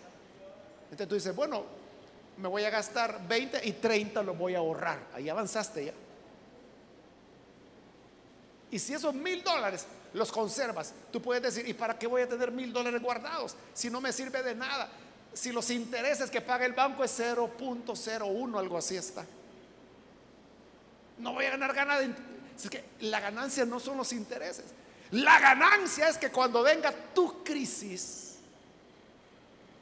[0.85, 1.65] Entonces tú dices, bueno,
[2.39, 5.01] me voy a gastar 20 y 30 lo voy a ahorrar.
[5.15, 5.93] Ahí avanzaste ya.
[8.71, 12.29] Y si esos mil dólares los conservas, tú puedes decir, ¿y para qué voy a
[12.29, 14.89] tener mil dólares guardados si no me sirve de nada?
[15.33, 19.27] Si los intereses que paga el banco es 0.01, algo así está.
[21.19, 22.15] No voy a ganar ganas de...
[22.57, 24.65] Es que la ganancia no son los intereses.
[25.11, 28.37] La ganancia es que cuando venga tu crisis,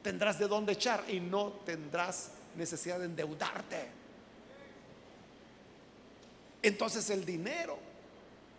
[0.03, 3.88] tendrás de dónde echar y no tendrás necesidad de endeudarte.
[6.62, 7.79] Entonces el dinero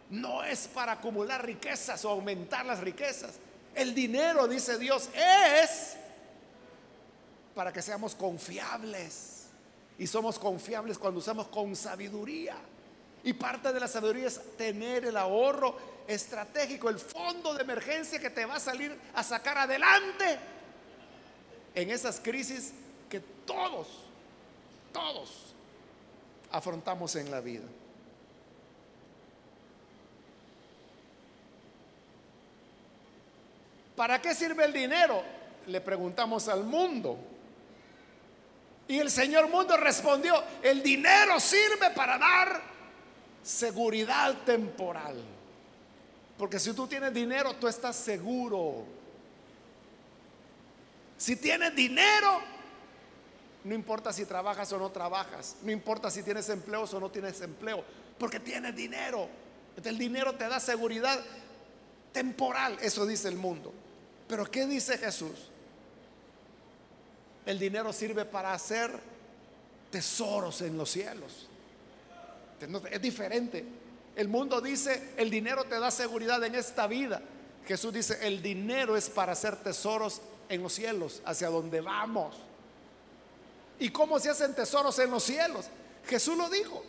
[0.10, 3.36] no es para acumular riquezas o aumentar las riquezas.
[3.74, 5.98] El dinero, dice Dios, es
[7.54, 9.35] para que seamos confiables.
[9.98, 12.56] Y somos confiables cuando usamos con sabiduría.
[13.24, 15.76] Y parte de la sabiduría es tener el ahorro
[16.08, 20.38] estratégico, el fondo de emergencia que te va a salir a sacar adelante
[21.74, 22.74] en esas crisis
[23.10, 23.88] que todos,
[24.94, 25.54] todos
[26.52, 27.66] afrontamos en la vida.
[33.96, 35.24] ¿Para qué sirve el dinero?
[35.68, 37.18] Le preguntamos al mundo.
[38.88, 42.62] Y el Señor mundo respondió, el dinero sirve para dar
[43.42, 45.16] seguridad temporal.
[46.38, 48.86] Porque si tú tienes dinero, tú estás seguro.
[51.18, 52.42] Si tienes dinero,
[53.64, 57.40] no importa si trabajas o no trabajas, no importa si tienes empleo o no tienes
[57.42, 57.84] empleo,
[58.20, 59.28] porque tienes dinero.
[59.84, 61.20] El dinero te da seguridad
[62.12, 63.74] temporal, eso dice el mundo.
[64.28, 65.50] Pero ¿qué dice Jesús?
[67.46, 68.92] El dinero sirve para hacer
[69.92, 71.48] tesoros en los cielos.
[72.92, 73.66] Es diferente.
[74.16, 77.22] El mundo dice, el dinero te da seguridad en esta vida.
[77.68, 82.36] Jesús dice, el dinero es para hacer tesoros en los cielos, hacia donde vamos.
[83.80, 85.66] ¿Y cómo se hacen tesoros en los cielos?
[86.08, 86.84] Jesús lo dijo,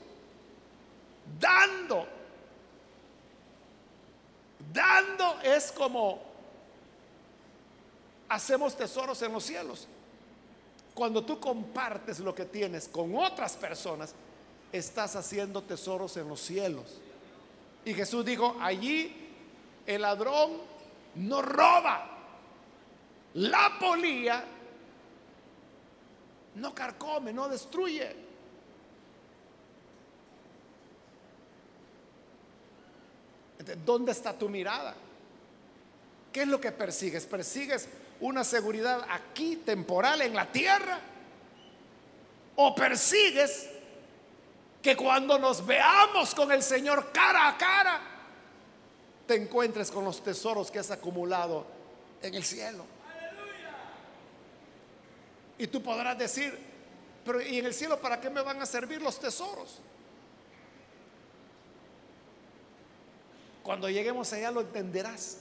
[1.40, 2.07] dando.
[4.72, 6.22] Dando es como
[8.28, 9.88] hacemos tesoros en los cielos.
[10.97, 14.14] Cuando tú compartes lo que tienes con otras personas,
[14.72, 17.03] estás haciendo tesoros en los cielos.
[17.84, 19.14] Y Jesús dijo, allí
[19.84, 20.53] el ladrón
[21.16, 22.18] no roba,
[23.34, 24.42] la polía
[26.55, 28.16] no carcome, no destruye.
[33.84, 34.94] ¿Dónde está tu mirada?
[36.32, 37.26] ¿Qué es lo que persigues?
[37.26, 37.86] ¿Persigues
[38.20, 41.00] una seguridad aquí temporal en la tierra?
[42.56, 43.68] ¿O persigues
[44.82, 48.00] que cuando nos veamos con el Señor cara a cara,
[49.26, 51.66] te encuentres con los tesoros que has acumulado
[52.22, 52.84] en el cielo?
[55.58, 56.58] Y tú podrás decir,
[57.24, 59.80] pero ¿y en el cielo para qué me van a servir los tesoros?
[63.62, 65.38] Cuando lleguemos allá lo entenderás.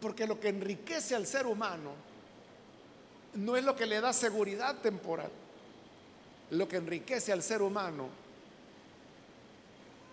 [0.00, 1.92] Porque lo que enriquece al ser humano
[3.34, 5.30] no es lo que le da seguridad temporal.
[6.50, 8.08] Lo que enriquece al ser humano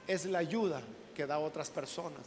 [0.07, 0.81] es la ayuda
[1.15, 2.21] que da a otras personas.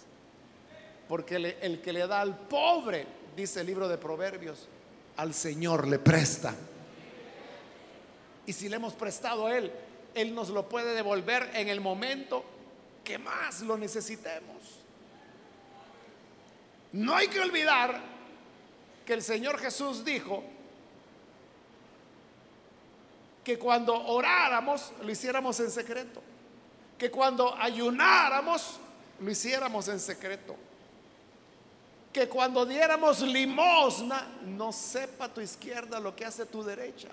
[1.09, 3.06] Porque el que le da al pobre,
[3.36, 4.68] dice el libro de Proverbios,
[5.16, 6.54] al Señor le presta.
[8.46, 9.70] Y si le hemos prestado a Él,
[10.14, 12.44] Él nos lo puede devolver en el momento
[13.04, 14.56] que más lo necesitemos.
[16.93, 18.01] No hay que olvidar
[19.05, 20.43] que el Señor Jesús dijo
[23.45, 26.22] que cuando oráramos lo hiciéramos en secreto,
[26.99, 28.78] que cuando ayunáramos
[29.20, 30.57] lo hiciéramos en secreto,
[32.12, 37.09] que cuando diéramos limosna no sepa tu izquierda lo que hace tu derecha,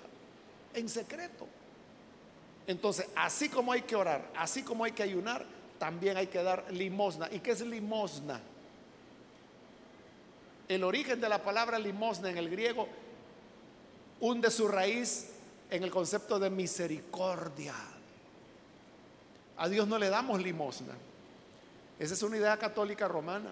[0.74, 1.46] en secreto.
[2.66, 5.44] Entonces, así como hay que orar, así como hay que ayunar,
[5.78, 7.28] también hay que dar limosna.
[7.30, 8.40] ¿Y qué es limosna?
[10.68, 12.88] El origen de la palabra limosna en el griego
[14.20, 15.30] hunde su raíz
[15.70, 17.74] en el concepto de misericordia.
[19.58, 20.94] A Dios no le damos limosna.
[21.98, 23.50] Esa es una idea católica romana.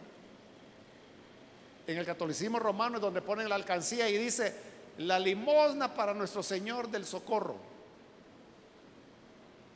[1.86, 4.54] En el catolicismo romano es donde ponen la alcancía y dice
[4.98, 7.56] la limosna para nuestro Señor del socorro.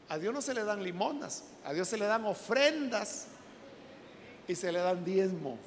[0.09, 3.27] A Dios no se le dan limonas, a Dios se le dan ofrendas
[4.47, 5.59] y se le dan diezmos.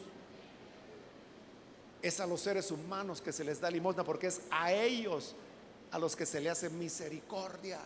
[2.02, 5.36] Es a los seres humanos que se les da limosna porque es a ellos
[5.92, 7.80] a los que se le hace misericordia.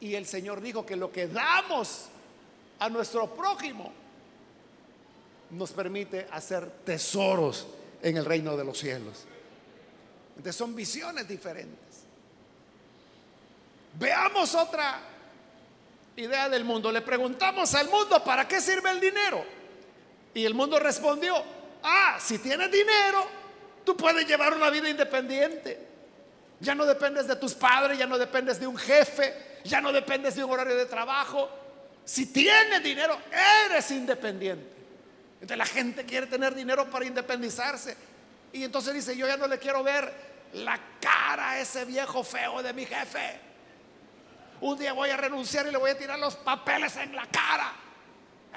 [0.00, 2.06] Y el Señor dijo que lo que damos
[2.78, 3.92] a nuestro prójimo
[5.50, 7.66] nos permite hacer tesoros
[8.02, 9.24] en el reino de los cielos.
[10.30, 12.04] Entonces son visiones diferentes.
[13.98, 15.00] Veamos otra
[16.16, 16.92] idea del mundo.
[16.92, 19.57] Le preguntamos al mundo, ¿para qué sirve el dinero?
[20.34, 21.34] Y el mundo respondió,
[21.82, 23.26] ah, si tienes dinero,
[23.84, 25.86] tú puedes llevar una vida independiente.
[26.60, 30.34] Ya no dependes de tus padres, ya no dependes de un jefe, ya no dependes
[30.34, 31.48] de un horario de trabajo.
[32.04, 33.18] Si tienes dinero,
[33.66, 34.76] eres independiente.
[35.34, 37.96] Entonces la gente quiere tener dinero para independizarse.
[38.52, 40.12] Y entonces dice, yo ya no le quiero ver
[40.54, 43.40] la cara a ese viejo feo de mi jefe.
[44.60, 47.72] Un día voy a renunciar y le voy a tirar los papeles en la cara.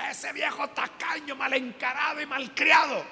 [0.09, 3.03] Ese viejo tacaño, mal encarado y mal criado.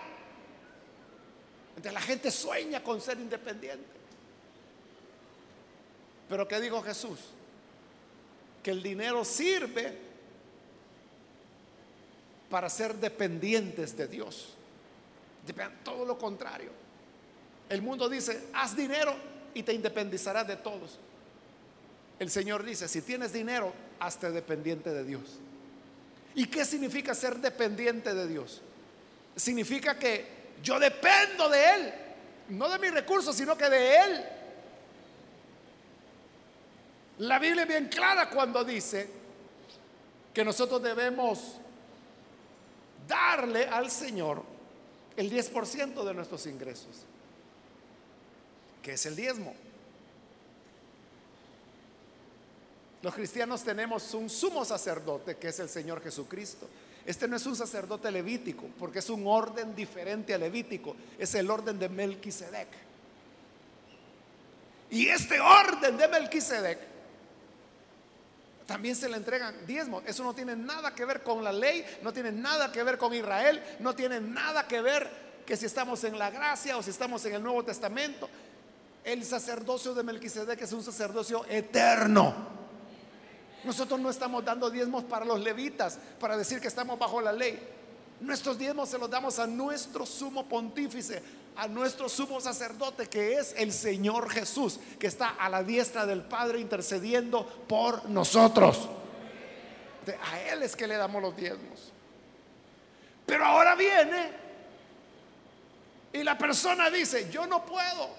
[1.70, 4.00] Entonces la gente sueña con ser independiente.
[6.28, 7.20] Pero ¿qué dijo Jesús?
[8.62, 9.98] Que el dinero sirve
[12.50, 14.56] para ser dependientes de Dios.
[15.84, 16.72] Todo lo contrario.
[17.70, 19.16] El mundo dice, haz dinero
[19.54, 21.00] y te independizarás de todos.
[22.20, 25.40] El Señor dice, si tienes dinero, hazte dependiente de Dios.
[26.36, 28.62] ¿Y qué significa ser dependiente de Dios?
[29.36, 31.94] Significa que yo dependo de Él,
[32.50, 34.26] no de mis recursos, sino que de Él.
[37.20, 39.10] La Biblia es bien clara cuando dice
[40.34, 41.56] que nosotros debemos
[43.08, 44.44] darle al Señor
[45.18, 47.06] el 10% de nuestros ingresos,
[48.82, 49.54] que es el diezmo.
[53.02, 56.68] Los cristianos tenemos un sumo sacerdote que es el Señor Jesucristo.
[57.06, 61.50] Este no es un sacerdote levítico, porque es un orden diferente al levítico, es el
[61.50, 62.68] orden de Melquisedec.
[64.92, 66.80] Y este orden de Melquisedec
[68.66, 70.04] también se le entregan diezmos.
[70.06, 73.14] Eso no tiene nada que ver con la ley, no tiene nada que ver con
[73.14, 75.10] Israel, no tiene nada que ver
[75.46, 78.30] que si estamos en la gracia o si estamos en el Nuevo Testamento.
[79.04, 82.59] El sacerdocio de Melquisedec es un sacerdocio eterno.
[83.64, 87.60] Nosotros no estamos dando diezmos para los levitas, para decir que estamos bajo la ley.
[88.22, 91.22] Nuestros diezmos se los damos a nuestro sumo pontífice,
[91.56, 96.22] a nuestro sumo sacerdote que es el Señor Jesús, que está a la diestra del
[96.22, 98.90] Padre intercediendo por nosotros.
[100.32, 101.92] A Él es que le damos los diezmos.
[103.26, 104.32] Pero ahora viene
[106.12, 108.10] y la persona dice, yo no puedo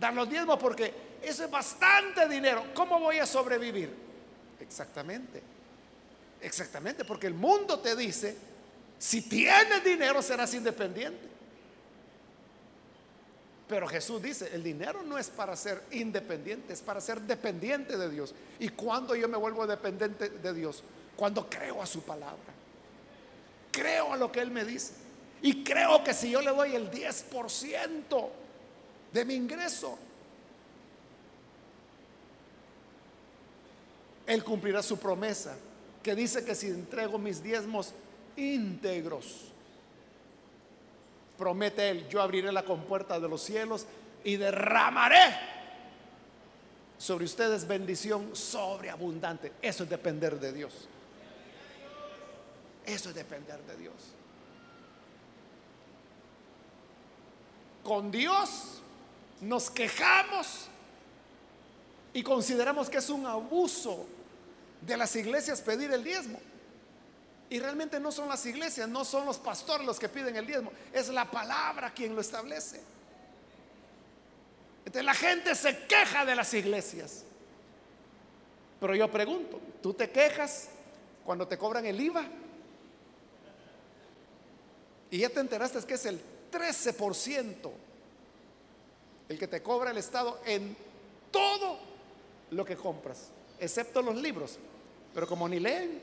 [0.00, 2.64] dar los diezmos porque eso es bastante dinero.
[2.74, 4.05] ¿Cómo voy a sobrevivir?
[4.60, 5.42] Exactamente.
[6.40, 8.36] Exactamente, porque el mundo te dice,
[8.98, 11.36] si tienes dinero serás independiente.
[13.68, 18.08] Pero Jesús dice, el dinero no es para ser independiente, es para ser dependiente de
[18.08, 18.32] Dios.
[18.60, 20.84] ¿Y cuando yo me vuelvo dependiente de Dios?
[21.16, 22.54] Cuando creo a su palabra.
[23.72, 24.92] Creo a lo que Él me dice.
[25.42, 28.28] Y creo que si yo le doy el 10%
[29.12, 29.98] de mi ingreso,
[34.26, 35.56] Él cumplirá su promesa,
[36.02, 37.92] que dice que si entrego mis diezmos
[38.36, 39.52] íntegros,
[41.38, 43.86] promete Él, yo abriré la compuerta de los cielos
[44.24, 45.56] y derramaré
[46.98, 49.52] sobre ustedes bendición sobreabundante.
[49.62, 50.88] Eso es depender de Dios.
[52.84, 53.94] Eso es depender de Dios.
[57.82, 58.80] Con Dios
[59.40, 60.68] nos quejamos
[62.16, 64.06] y consideramos que es un abuso
[64.80, 66.40] de las iglesias pedir el diezmo.
[67.50, 70.72] Y realmente no son las iglesias, no son los pastores los que piden el diezmo,
[70.94, 72.80] es la palabra quien lo establece.
[74.78, 77.22] Entonces la gente se queja de las iglesias.
[78.80, 80.70] Pero yo pregunto, ¿tú te quejas
[81.22, 82.24] cuando te cobran el IVA?
[85.10, 86.18] Y ya te enteraste que es el
[86.50, 87.70] 13%
[89.28, 90.74] el que te cobra el Estado en
[91.30, 91.95] todo
[92.50, 94.58] lo que compras, excepto los libros.
[95.14, 96.00] Pero como ni leen,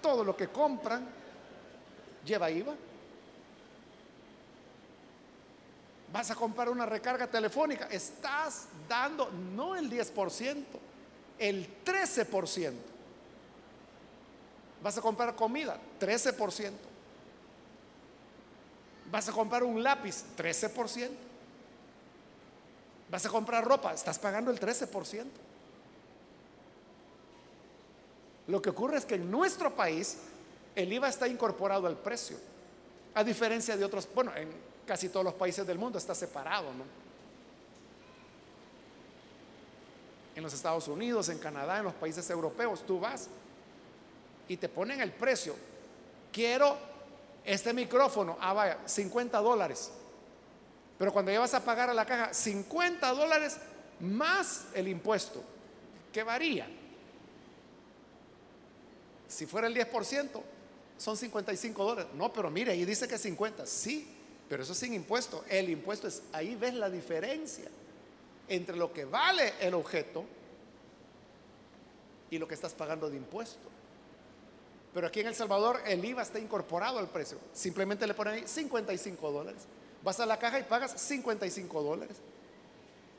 [0.00, 1.06] todo lo que compran
[2.24, 2.74] lleva IVA.
[6.12, 10.64] Vas a comprar una recarga telefónica, estás dando no el 10%,
[11.38, 12.72] el 13%.
[14.82, 16.72] Vas a comprar comida, 13%.
[19.10, 21.27] Vas a comprar un lápiz, 13%.
[23.10, 25.24] Vas a comprar ropa, estás pagando el 13%.
[28.48, 30.18] Lo que ocurre es que en nuestro país
[30.74, 32.36] el IVA está incorporado al precio,
[33.14, 34.48] a diferencia de otros, bueno, en
[34.86, 36.84] casi todos los países del mundo está separado, ¿no?
[40.34, 43.28] En los Estados Unidos, en Canadá, en los países europeos, tú vas
[44.48, 45.54] y te ponen el precio.
[46.32, 46.76] Quiero
[47.44, 49.90] este micrófono, ah, vaya, 50 dólares.
[50.98, 53.56] Pero cuando llevas a pagar a la caja, 50 dólares
[54.00, 55.42] más el impuesto,
[56.12, 56.66] que varía.
[59.28, 60.42] Si fuera el 10%,
[60.96, 62.10] son 55 dólares.
[62.14, 63.66] No, pero mire, ahí dice que 50.
[63.66, 64.08] Sí,
[64.48, 65.44] pero eso sin impuesto.
[65.48, 67.68] El impuesto es, ahí ves la diferencia
[68.48, 70.24] entre lo que vale el objeto
[72.30, 73.68] y lo que estás pagando de impuesto.
[74.94, 77.38] Pero aquí en El Salvador el IVA está incorporado al precio.
[77.52, 79.62] Simplemente le ponen ahí 55 dólares.
[80.02, 82.16] Vas a la caja y pagas 55 dólares.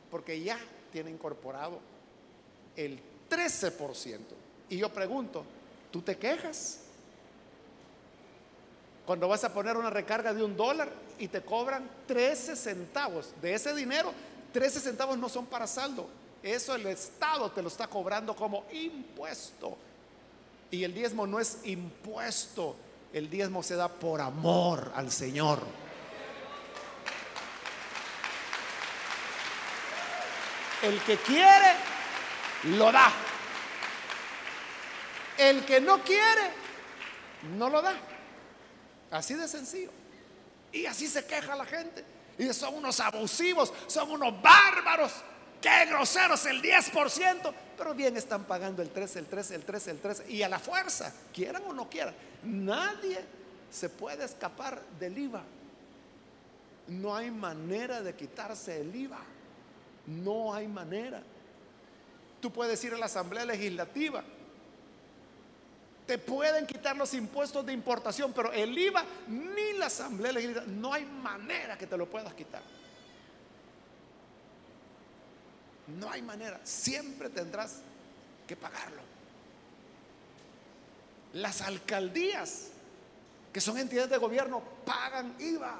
[0.10, 0.60] Porque ya
[0.92, 1.80] tiene incorporado
[2.76, 3.00] el
[3.30, 4.20] 13%.
[4.70, 5.44] Y yo pregunto,
[5.92, 6.80] tú te quejas.
[9.06, 13.56] Cuando vas a poner una recarga de un dólar y te cobran 13 centavos de
[13.56, 14.14] ese dinero,
[14.54, 16.08] 13 centavos no son para saldo.
[16.44, 19.78] Eso el Estado te lo está cobrando como impuesto.
[20.72, 22.76] Y el diezmo no es impuesto,
[23.12, 25.60] el diezmo se da por amor al Señor.
[30.82, 31.74] El que quiere,
[32.64, 33.12] lo da.
[35.38, 36.52] El que no quiere,
[37.58, 37.96] no lo da.
[39.12, 39.92] Así de sencillo.
[40.72, 42.04] Y así se queja la gente.
[42.38, 45.14] Y son unos abusivos, son unos bárbaros.
[45.62, 47.54] Qué groseros, el 10%.
[47.78, 50.32] Pero bien están pagando el 13, el 13, el 13, el 13.
[50.32, 52.16] Y a la fuerza, quieran o no quieran.
[52.44, 53.20] Nadie
[53.70, 55.44] se puede escapar del IVA.
[56.88, 59.20] No hay manera de quitarse el IVA.
[60.10, 61.22] No hay manera.
[62.42, 64.24] Tú puedes ir a la Asamblea Legislativa
[66.10, 70.92] te pueden quitar los impuestos de importación, pero el IVA ni la Asamblea Legislativa, no
[70.92, 72.64] hay manera que te lo puedas quitar.
[76.00, 77.82] No hay manera, siempre tendrás
[78.48, 79.04] que pagarlo.
[81.34, 82.70] Las alcaldías,
[83.54, 85.78] que son entidades de gobierno, pagan IVA.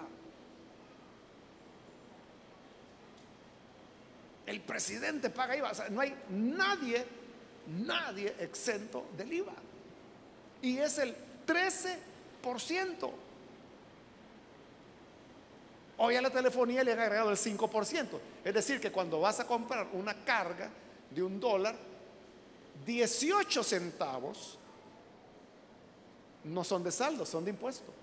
[4.50, 5.72] El presidente paga IVA.
[5.92, 7.06] no hay nadie,
[7.68, 9.54] nadie exento del IVA
[10.64, 13.12] y es el 13%.
[15.98, 18.08] Hoy a la telefonía le han agregado el 5%.
[18.44, 20.72] Es decir, que cuando vas a comprar una carga
[21.12, 21.76] de un dólar,
[22.88, 24.58] 18 centavos
[26.46, 27.94] no son de saldo, son de impuesto.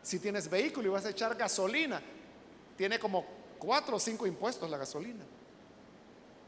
[0.00, 2.00] Si tienes vehículo y vas a echar gasolina,
[2.76, 5.24] tiene como 4 o 5 impuestos la gasolina.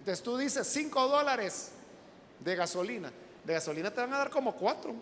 [0.01, 1.71] Entonces tú dices 5 dólares
[2.41, 3.13] de gasolina.
[3.45, 4.95] De gasolina te van a dar como 4.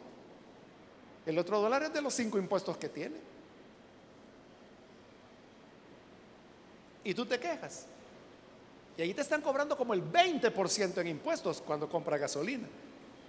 [1.26, 3.16] El otro dólar es de los 5 impuestos que tiene.
[7.04, 7.86] Y tú te quejas.
[8.96, 12.66] Y ahí te están cobrando como el 20% en impuestos cuando compra gasolina.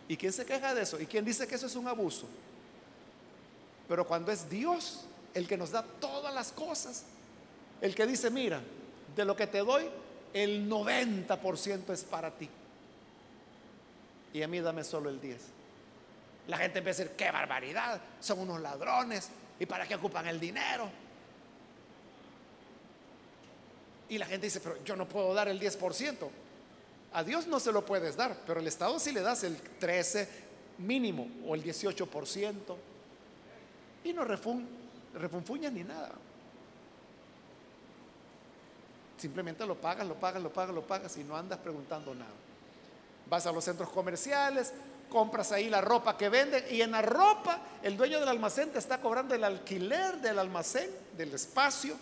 [0.08, 1.00] ¿Y quién se queja de eso?
[1.00, 2.26] ¿Y quién dice que eso es un abuso?
[3.88, 7.04] Pero cuando es Dios el que nos da todas las cosas,
[7.82, 8.62] el que dice, mira,
[9.16, 9.86] de lo que te doy,
[10.34, 12.50] el 90% es para ti.
[14.34, 15.42] Y a mí dame solo el 10.
[16.48, 19.30] La gente empieza a decir, qué barbaridad, son unos ladrones.
[19.60, 20.90] ¿Y para qué ocupan el dinero?
[24.10, 26.30] Y la gente dice, pero yo no puedo dar el 10%.
[27.14, 30.30] A Dios no se lo puedes dar, pero al Estado sí le das el 13
[30.78, 32.56] mínimo o el 18%.
[34.04, 34.68] Y no refun,
[35.16, 36.12] refunfuñas ni nada.
[39.18, 42.32] Simplemente lo pagas, lo pagas, lo pagas, lo pagas y no andas preguntando nada.
[43.30, 44.74] Vas a los centros comerciales,
[45.10, 48.80] compras ahí la ropa que venden y en la ropa el dueño del almacén te
[48.80, 51.96] está cobrando el alquiler del almacén, del espacio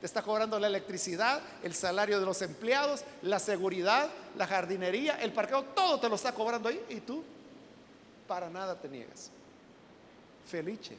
[0.00, 5.32] te está cobrando la electricidad, el salario de los empleados, la seguridad, la jardinería, el
[5.32, 7.24] parqueo, todo te lo está cobrando ahí y tú
[8.28, 9.30] para nada te niegas.
[10.46, 10.96] Felice.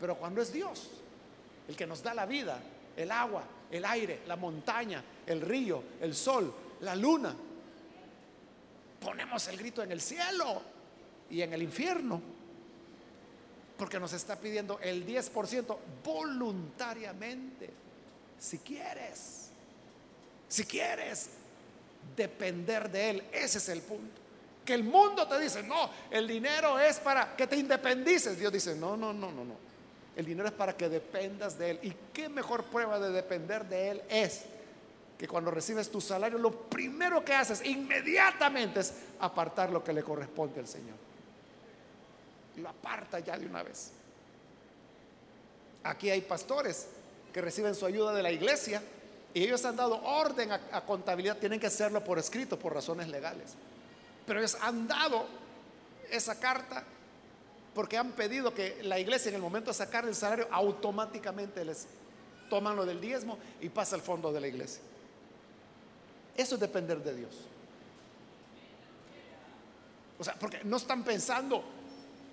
[0.00, 0.88] Pero cuando es Dios
[1.68, 2.58] el que nos da la vida,
[2.96, 7.34] el agua, el aire, la montaña, el río, el sol, la luna,
[9.00, 10.62] ponemos el grito en el cielo
[11.30, 12.20] y en el infierno.
[13.76, 17.70] Porque nos está pidiendo el 10% voluntariamente.
[18.38, 19.48] Si quieres,
[20.48, 21.30] si quieres
[22.16, 24.20] depender de Él, ese es el punto.
[24.64, 28.38] Que el mundo te dice, no, el dinero es para que te independices.
[28.38, 29.71] Dios dice, no, no, no, no, no.
[30.16, 31.78] El dinero es para que dependas de Él.
[31.82, 34.42] ¿Y qué mejor prueba de depender de Él es
[35.18, 40.02] que cuando recibes tu salario, lo primero que haces inmediatamente es apartar lo que le
[40.02, 40.96] corresponde al Señor?
[42.56, 43.90] lo aparta ya de una vez.
[45.84, 46.86] Aquí hay pastores
[47.32, 48.82] que reciben su ayuda de la iglesia
[49.34, 53.54] y ellos han dado orden a, contabilidad, tienen que hacerlo por escrito, por razones legales.
[54.26, 55.26] Pero ellos han dado
[56.10, 56.84] esa carta
[57.74, 61.86] porque han pedido que la iglesia en el momento de sacar el salario automáticamente les
[62.50, 64.82] toman lo del diezmo y pasa al fondo de la iglesia.
[66.36, 67.30] Eso es depender de Dios.
[70.18, 71.64] O sea, porque no están pensando,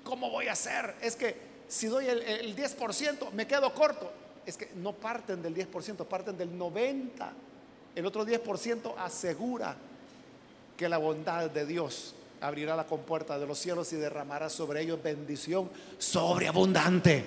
[0.03, 0.95] ¿cómo voy a hacer?
[1.01, 1.35] Es que
[1.67, 4.11] si doy el, 10%, me quedo corto.
[4.45, 7.31] Es que no parten del 10%, parten del 90%.
[7.95, 9.75] El otro 10% asegura
[10.77, 15.01] que la bondad de Dios abrirá la compuerta de los cielos y derramará sobre ellos
[15.01, 17.25] bendición sobreabundante.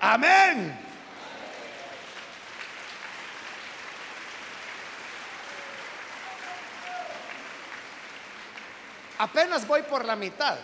[0.00, 0.78] Amén.
[9.18, 10.56] Apenas voy por la mitad.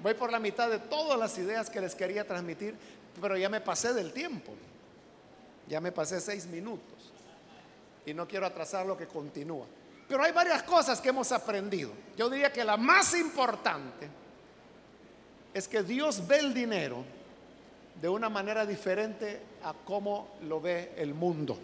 [0.00, 2.76] Voy por la mitad de todas las ideas que les quería transmitir,
[3.20, 4.52] pero ya me pasé del tiempo.
[5.68, 7.12] Ya me pasé seis minutos.
[8.04, 9.66] Y no quiero atrasar lo que continúa.
[10.08, 11.92] Pero hay varias cosas que hemos aprendido.
[12.16, 14.08] Yo diría que la más importante
[15.52, 17.04] es que Dios ve el dinero
[18.00, 21.58] de una manera diferente a cómo lo ve el mundo.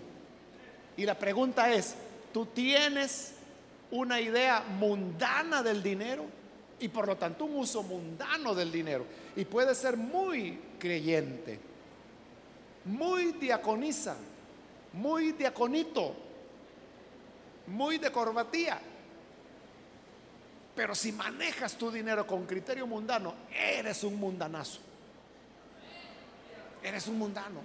[0.97, 1.95] Y la pregunta es,
[2.33, 3.35] ¿tú tienes
[3.91, 6.25] una idea mundana del dinero
[6.79, 9.05] y por lo tanto un uso mundano del dinero.
[9.37, 11.59] Y puede ser muy creyente,
[12.87, 14.17] muy diaconisa,
[14.95, 16.15] muy diaconito,
[17.71, 18.81] muy de corbatía.
[20.75, 24.81] Pero si manejas tu dinero con criterio mundano, eres un mundanazo.
[26.83, 27.61] Eres un mundano.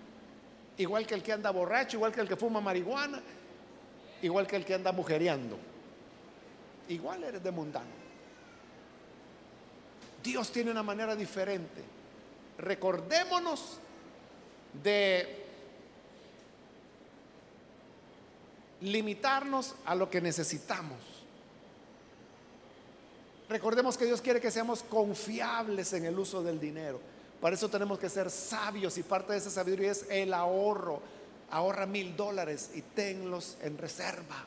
[0.78, 3.22] Igual que el que anda borracho, igual que el que fuma marihuana,
[4.22, 5.58] igual que el que anda mujereando
[6.89, 8.06] igual eres de mundano.
[10.24, 11.84] Dios tiene una manera diferente.
[12.58, 13.80] Recordémonos
[14.84, 15.44] de
[18.86, 20.97] limitarnos a lo que necesitamos.
[23.49, 26.99] Recordemos que Dios quiere que seamos confiables en el uso del dinero.
[27.39, 31.01] Para eso tenemos que ser sabios y parte de esa sabiduría es el ahorro.
[31.51, 34.45] Ahorra mil dólares y tenlos en reserva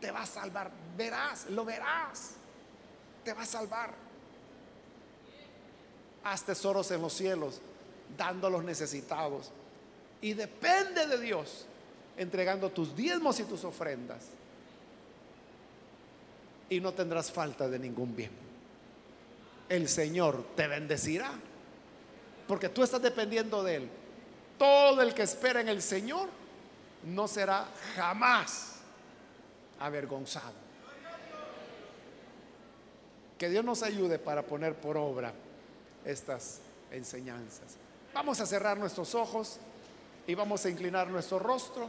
[0.00, 0.70] te va a salvar.
[0.96, 2.32] Verás, lo verás.
[3.24, 3.92] Te va a salvar.
[6.24, 7.60] haz tesoros en los cielos,
[8.16, 9.50] dando a los necesitados.
[10.20, 11.66] Y depende de Dios,
[12.18, 14.26] entregando tus diezmos y tus ofrendas.
[16.68, 18.32] Y no tendrás falta de ningún bien.
[19.68, 21.30] El Señor te bendecirá,
[22.46, 23.88] porque tú estás dependiendo de Él.
[24.58, 26.28] Todo el que espera en el Señor
[27.04, 28.80] no será jamás
[29.78, 30.68] avergonzado.
[33.38, 35.32] Que Dios nos ayude para poner por obra
[36.04, 36.60] estas
[36.90, 37.76] enseñanzas.
[38.12, 39.58] Vamos a cerrar nuestros ojos
[40.26, 41.88] y vamos a inclinar nuestro rostro.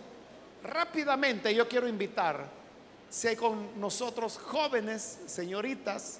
[0.64, 2.46] Rápidamente yo quiero invitar,
[3.24, 6.20] hay con nosotros jóvenes, señoritas,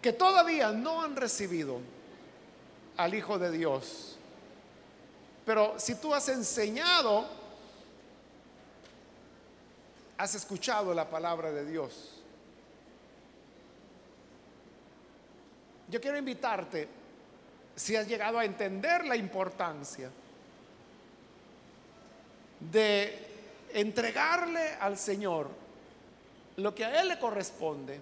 [0.00, 1.80] que todavía no han recibido
[2.96, 4.16] al Hijo de Dios.
[5.44, 7.26] Pero si tú has enseñado,
[10.16, 12.14] has escuchado la palabra de Dios,
[15.88, 16.88] Yo quiero invitarte,
[17.76, 20.10] si has llegado a entender la importancia
[22.58, 23.23] de
[23.74, 25.48] entregarle al Señor
[26.56, 28.00] lo que a Él le corresponde,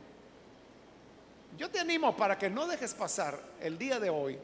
[1.58, 4.38] yo te animo para que no dejes pasar el día de hoy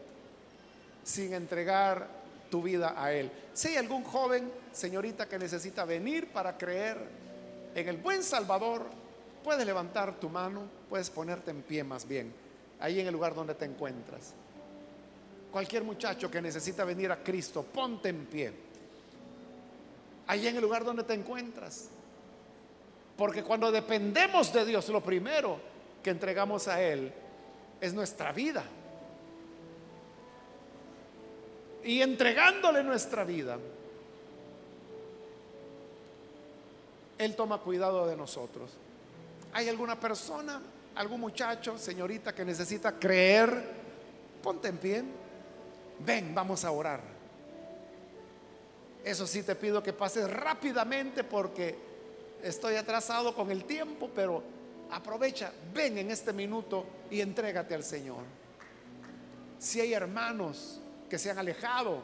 [1.04, 2.08] sin entregar
[2.50, 3.30] tu vida a Él.
[3.54, 6.98] Si hay algún joven, señorita, que necesita venir para creer
[7.74, 8.86] en el buen Salvador,
[9.44, 12.48] puedes levantar tu mano, puedes ponerte en pie más bien
[12.80, 14.34] ahí en el lugar donde te encuentras.
[15.50, 18.52] Cualquier muchacho que necesita venir a Cristo, ponte en pie.
[20.28, 21.88] Ahí en el lugar donde te encuentras.
[23.16, 25.58] Porque cuando dependemos de Dios, lo primero
[26.02, 27.12] que entregamos a Él
[27.80, 28.62] es nuestra vida.
[31.82, 33.58] Y entregándole nuestra vida,
[37.18, 38.70] Él toma cuidado de nosotros.
[39.52, 40.60] ¿Hay alguna persona
[40.98, 43.62] algún muchacho, señorita que necesita creer,
[44.42, 45.04] ponte en pie.
[46.00, 47.00] Ven, vamos a orar.
[49.08, 51.74] Eso sí te pido que pases rápidamente porque
[52.42, 54.42] estoy atrasado con el tiempo, pero
[54.90, 58.22] aprovecha, ven en este minuto y entrégate al Señor.
[59.58, 62.02] Si hay hermanos que se han alejado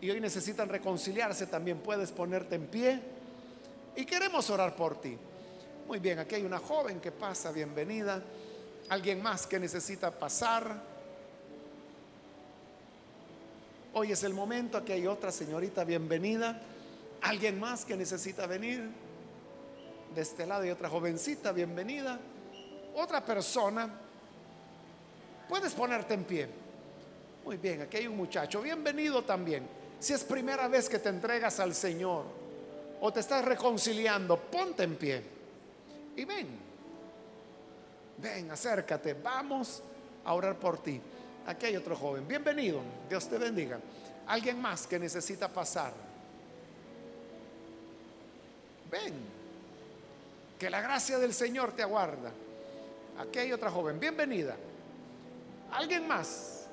[0.00, 3.00] y hoy necesitan reconciliarse, también puedes ponerte en pie
[3.96, 5.18] y queremos orar por ti.
[5.88, 8.22] Muy bien, aquí hay una joven que pasa, bienvenida.
[8.88, 10.80] Alguien más que necesita pasar.
[13.98, 16.60] Hoy es el momento, aquí hay otra señorita, bienvenida.
[17.22, 18.90] Alguien más que necesita venir.
[20.14, 22.20] De este lado hay otra jovencita, bienvenida.
[22.94, 23.88] Otra persona.
[25.48, 26.46] Puedes ponerte en pie.
[27.42, 29.66] Muy bien, aquí hay un muchacho, bienvenido también.
[29.98, 32.26] Si es primera vez que te entregas al Señor
[33.00, 35.22] o te estás reconciliando, ponte en pie
[36.16, 36.48] y ven.
[38.18, 39.82] Ven, acércate, vamos
[40.22, 41.00] a orar por ti.
[41.46, 42.26] Aquí hay otro joven.
[42.26, 43.78] Bienvenido, Dios te bendiga.
[44.26, 45.92] Alguien más que necesita pasar.
[48.90, 49.14] Ven,
[50.58, 52.32] que la gracia del Señor te aguarda.
[53.18, 54.00] Aquí hay otra joven.
[54.00, 54.56] Bienvenida.
[55.72, 56.66] Alguien más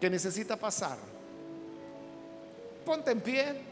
[0.00, 0.98] que necesita pasar.
[2.84, 3.62] Ponte en pie.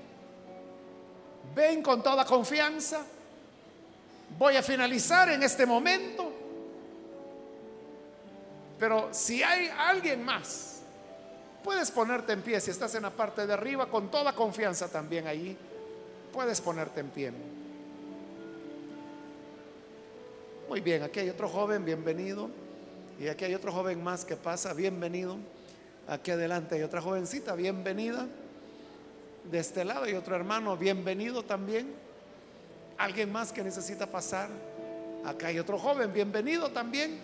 [1.54, 3.04] Ven con toda confianza.
[4.38, 6.35] Voy a finalizar en este momento.
[8.78, 10.82] Pero si hay alguien más,
[11.64, 12.60] puedes ponerte en pie.
[12.60, 15.56] Si estás en la parte de arriba, con toda confianza también ahí,
[16.32, 17.32] puedes ponerte en pie.
[20.68, 22.50] Muy bien, aquí hay otro joven, bienvenido.
[23.18, 25.38] Y aquí hay otro joven más que pasa, bienvenido.
[26.06, 28.26] Aquí adelante hay otra jovencita, bienvenida.
[29.50, 31.94] De este lado hay otro hermano, bienvenido también.
[32.98, 34.50] ¿Alguien más que necesita pasar?
[35.24, 37.18] Acá hay otro joven, bienvenido también.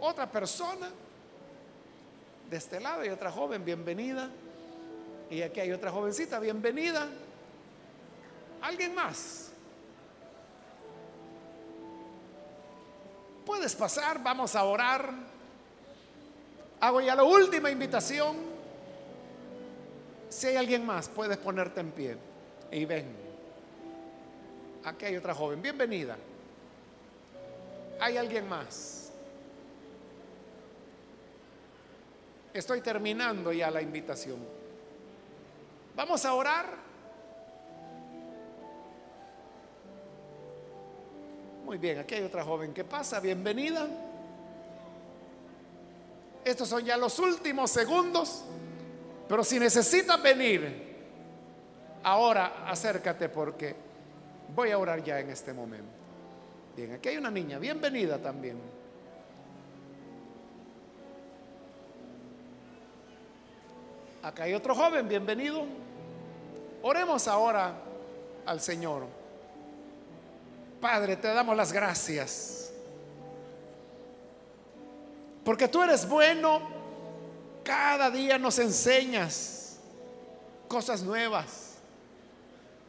[0.00, 0.90] Otra persona.
[2.50, 4.30] De este lado hay otra joven, bienvenida.
[5.30, 7.08] Y aquí hay otra jovencita, bienvenida.
[8.62, 9.50] ¿Alguien más?
[13.44, 15.10] Puedes pasar, vamos a orar.
[16.80, 18.36] Hago ya la última invitación.
[20.28, 22.16] Si hay alguien más, puedes ponerte en pie
[22.70, 23.06] y ven.
[24.84, 25.62] Aquí hay otra joven.
[25.62, 26.16] Bienvenida.
[27.98, 28.95] ¿Hay alguien más?
[32.56, 34.38] Estoy terminando ya la invitación.
[35.94, 36.66] Vamos a orar.
[41.64, 43.20] Muy bien, aquí hay otra joven que pasa.
[43.20, 43.86] Bienvenida.
[46.44, 48.44] Estos son ya los últimos segundos.
[49.28, 50.96] Pero si necesitas venir,
[52.02, 53.86] ahora acércate porque
[54.54, 55.90] Voy a orar ya en este momento.
[56.76, 58.58] Bien, aquí hay una niña, bienvenida también.
[64.26, 65.64] Acá hay otro joven, bienvenido.
[66.82, 67.74] Oremos ahora
[68.44, 69.06] al Señor.
[70.80, 72.72] Padre, te damos las gracias.
[75.44, 76.60] Porque tú eres bueno,
[77.62, 79.78] cada día nos enseñas
[80.66, 81.74] cosas nuevas.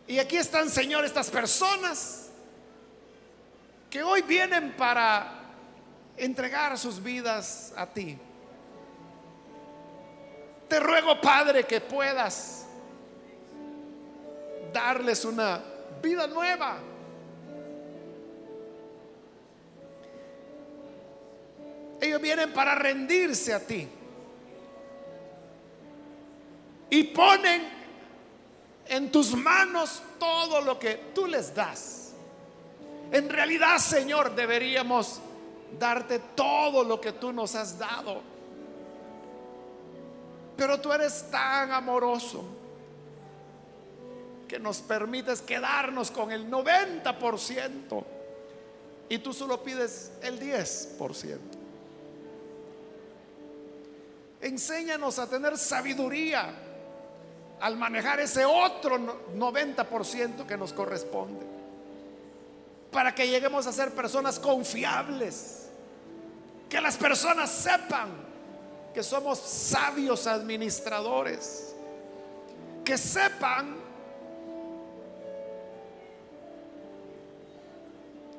[0.08, 2.30] Y aquí están, Señor, estas personas
[3.92, 5.54] que hoy vienen para
[6.18, 8.18] entregar sus vidas a ti.
[10.68, 12.66] Te ruego, Padre, que puedas
[14.74, 15.64] darles una
[16.02, 16.78] vida nueva.
[22.00, 23.88] Ellos vienen para rendirse a ti.
[26.90, 27.68] Y ponen
[28.88, 32.14] en tus manos todo lo que tú les das.
[33.12, 35.20] En realidad, Señor, deberíamos
[35.80, 38.37] darte todo lo que tú nos has dado.
[40.58, 42.44] Pero tú eres tan amoroso
[44.48, 48.04] que nos permites quedarnos con el 90%
[49.10, 51.38] y tú solo pides el 10%.
[54.42, 56.54] Enséñanos a tener sabiduría
[57.60, 58.98] al manejar ese otro
[59.36, 61.46] 90% que nos corresponde.
[62.92, 65.70] Para que lleguemos a ser personas confiables.
[66.70, 68.27] Que las personas sepan
[68.98, 71.76] que somos sabios administradores.
[72.84, 73.78] Que sepan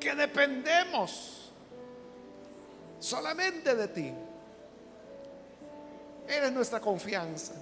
[0.01, 1.53] que dependemos
[2.99, 4.13] solamente de ti.
[6.27, 7.55] Eres nuestra confianza.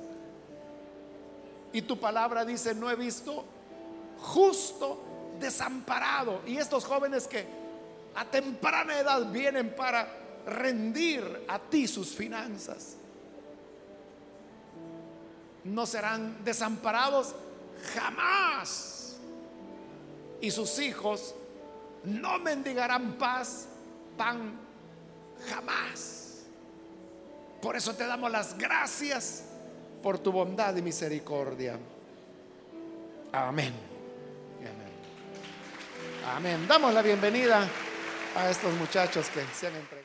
[1.75, 3.45] Y tu palabra dice, no he visto
[4.23, 5.03] justo
[5.39, 6.41] desamparado.
[6.47, 7.45] Y estos jóvenes que
[8.15, 10.09] a temprana edad vienen para
[10.47, 12.97] rendir a ti sus finanzas,
[15.65, 17.35] no serán desamparados
[17.95, 19.17] jamás.
[20.41, 21.35] Y sus hijos
[22.05, 23.67] no mendigarán paz,
[24.17, 24.59] pan,
[25.49, 26.45] jamás.
[27.61, 29.45] Por eso te damos las gracias
[30.03, 31.79] por tu bondad y misericordia.
[33.33, 33.75] Amén.
[34.61, 36.37] Amén.
[36.37, 36.69] Amén.
[36.69, 37.67] Damos la bienvenida
[38.37, 39.96] a estos muchachos que se han entrado.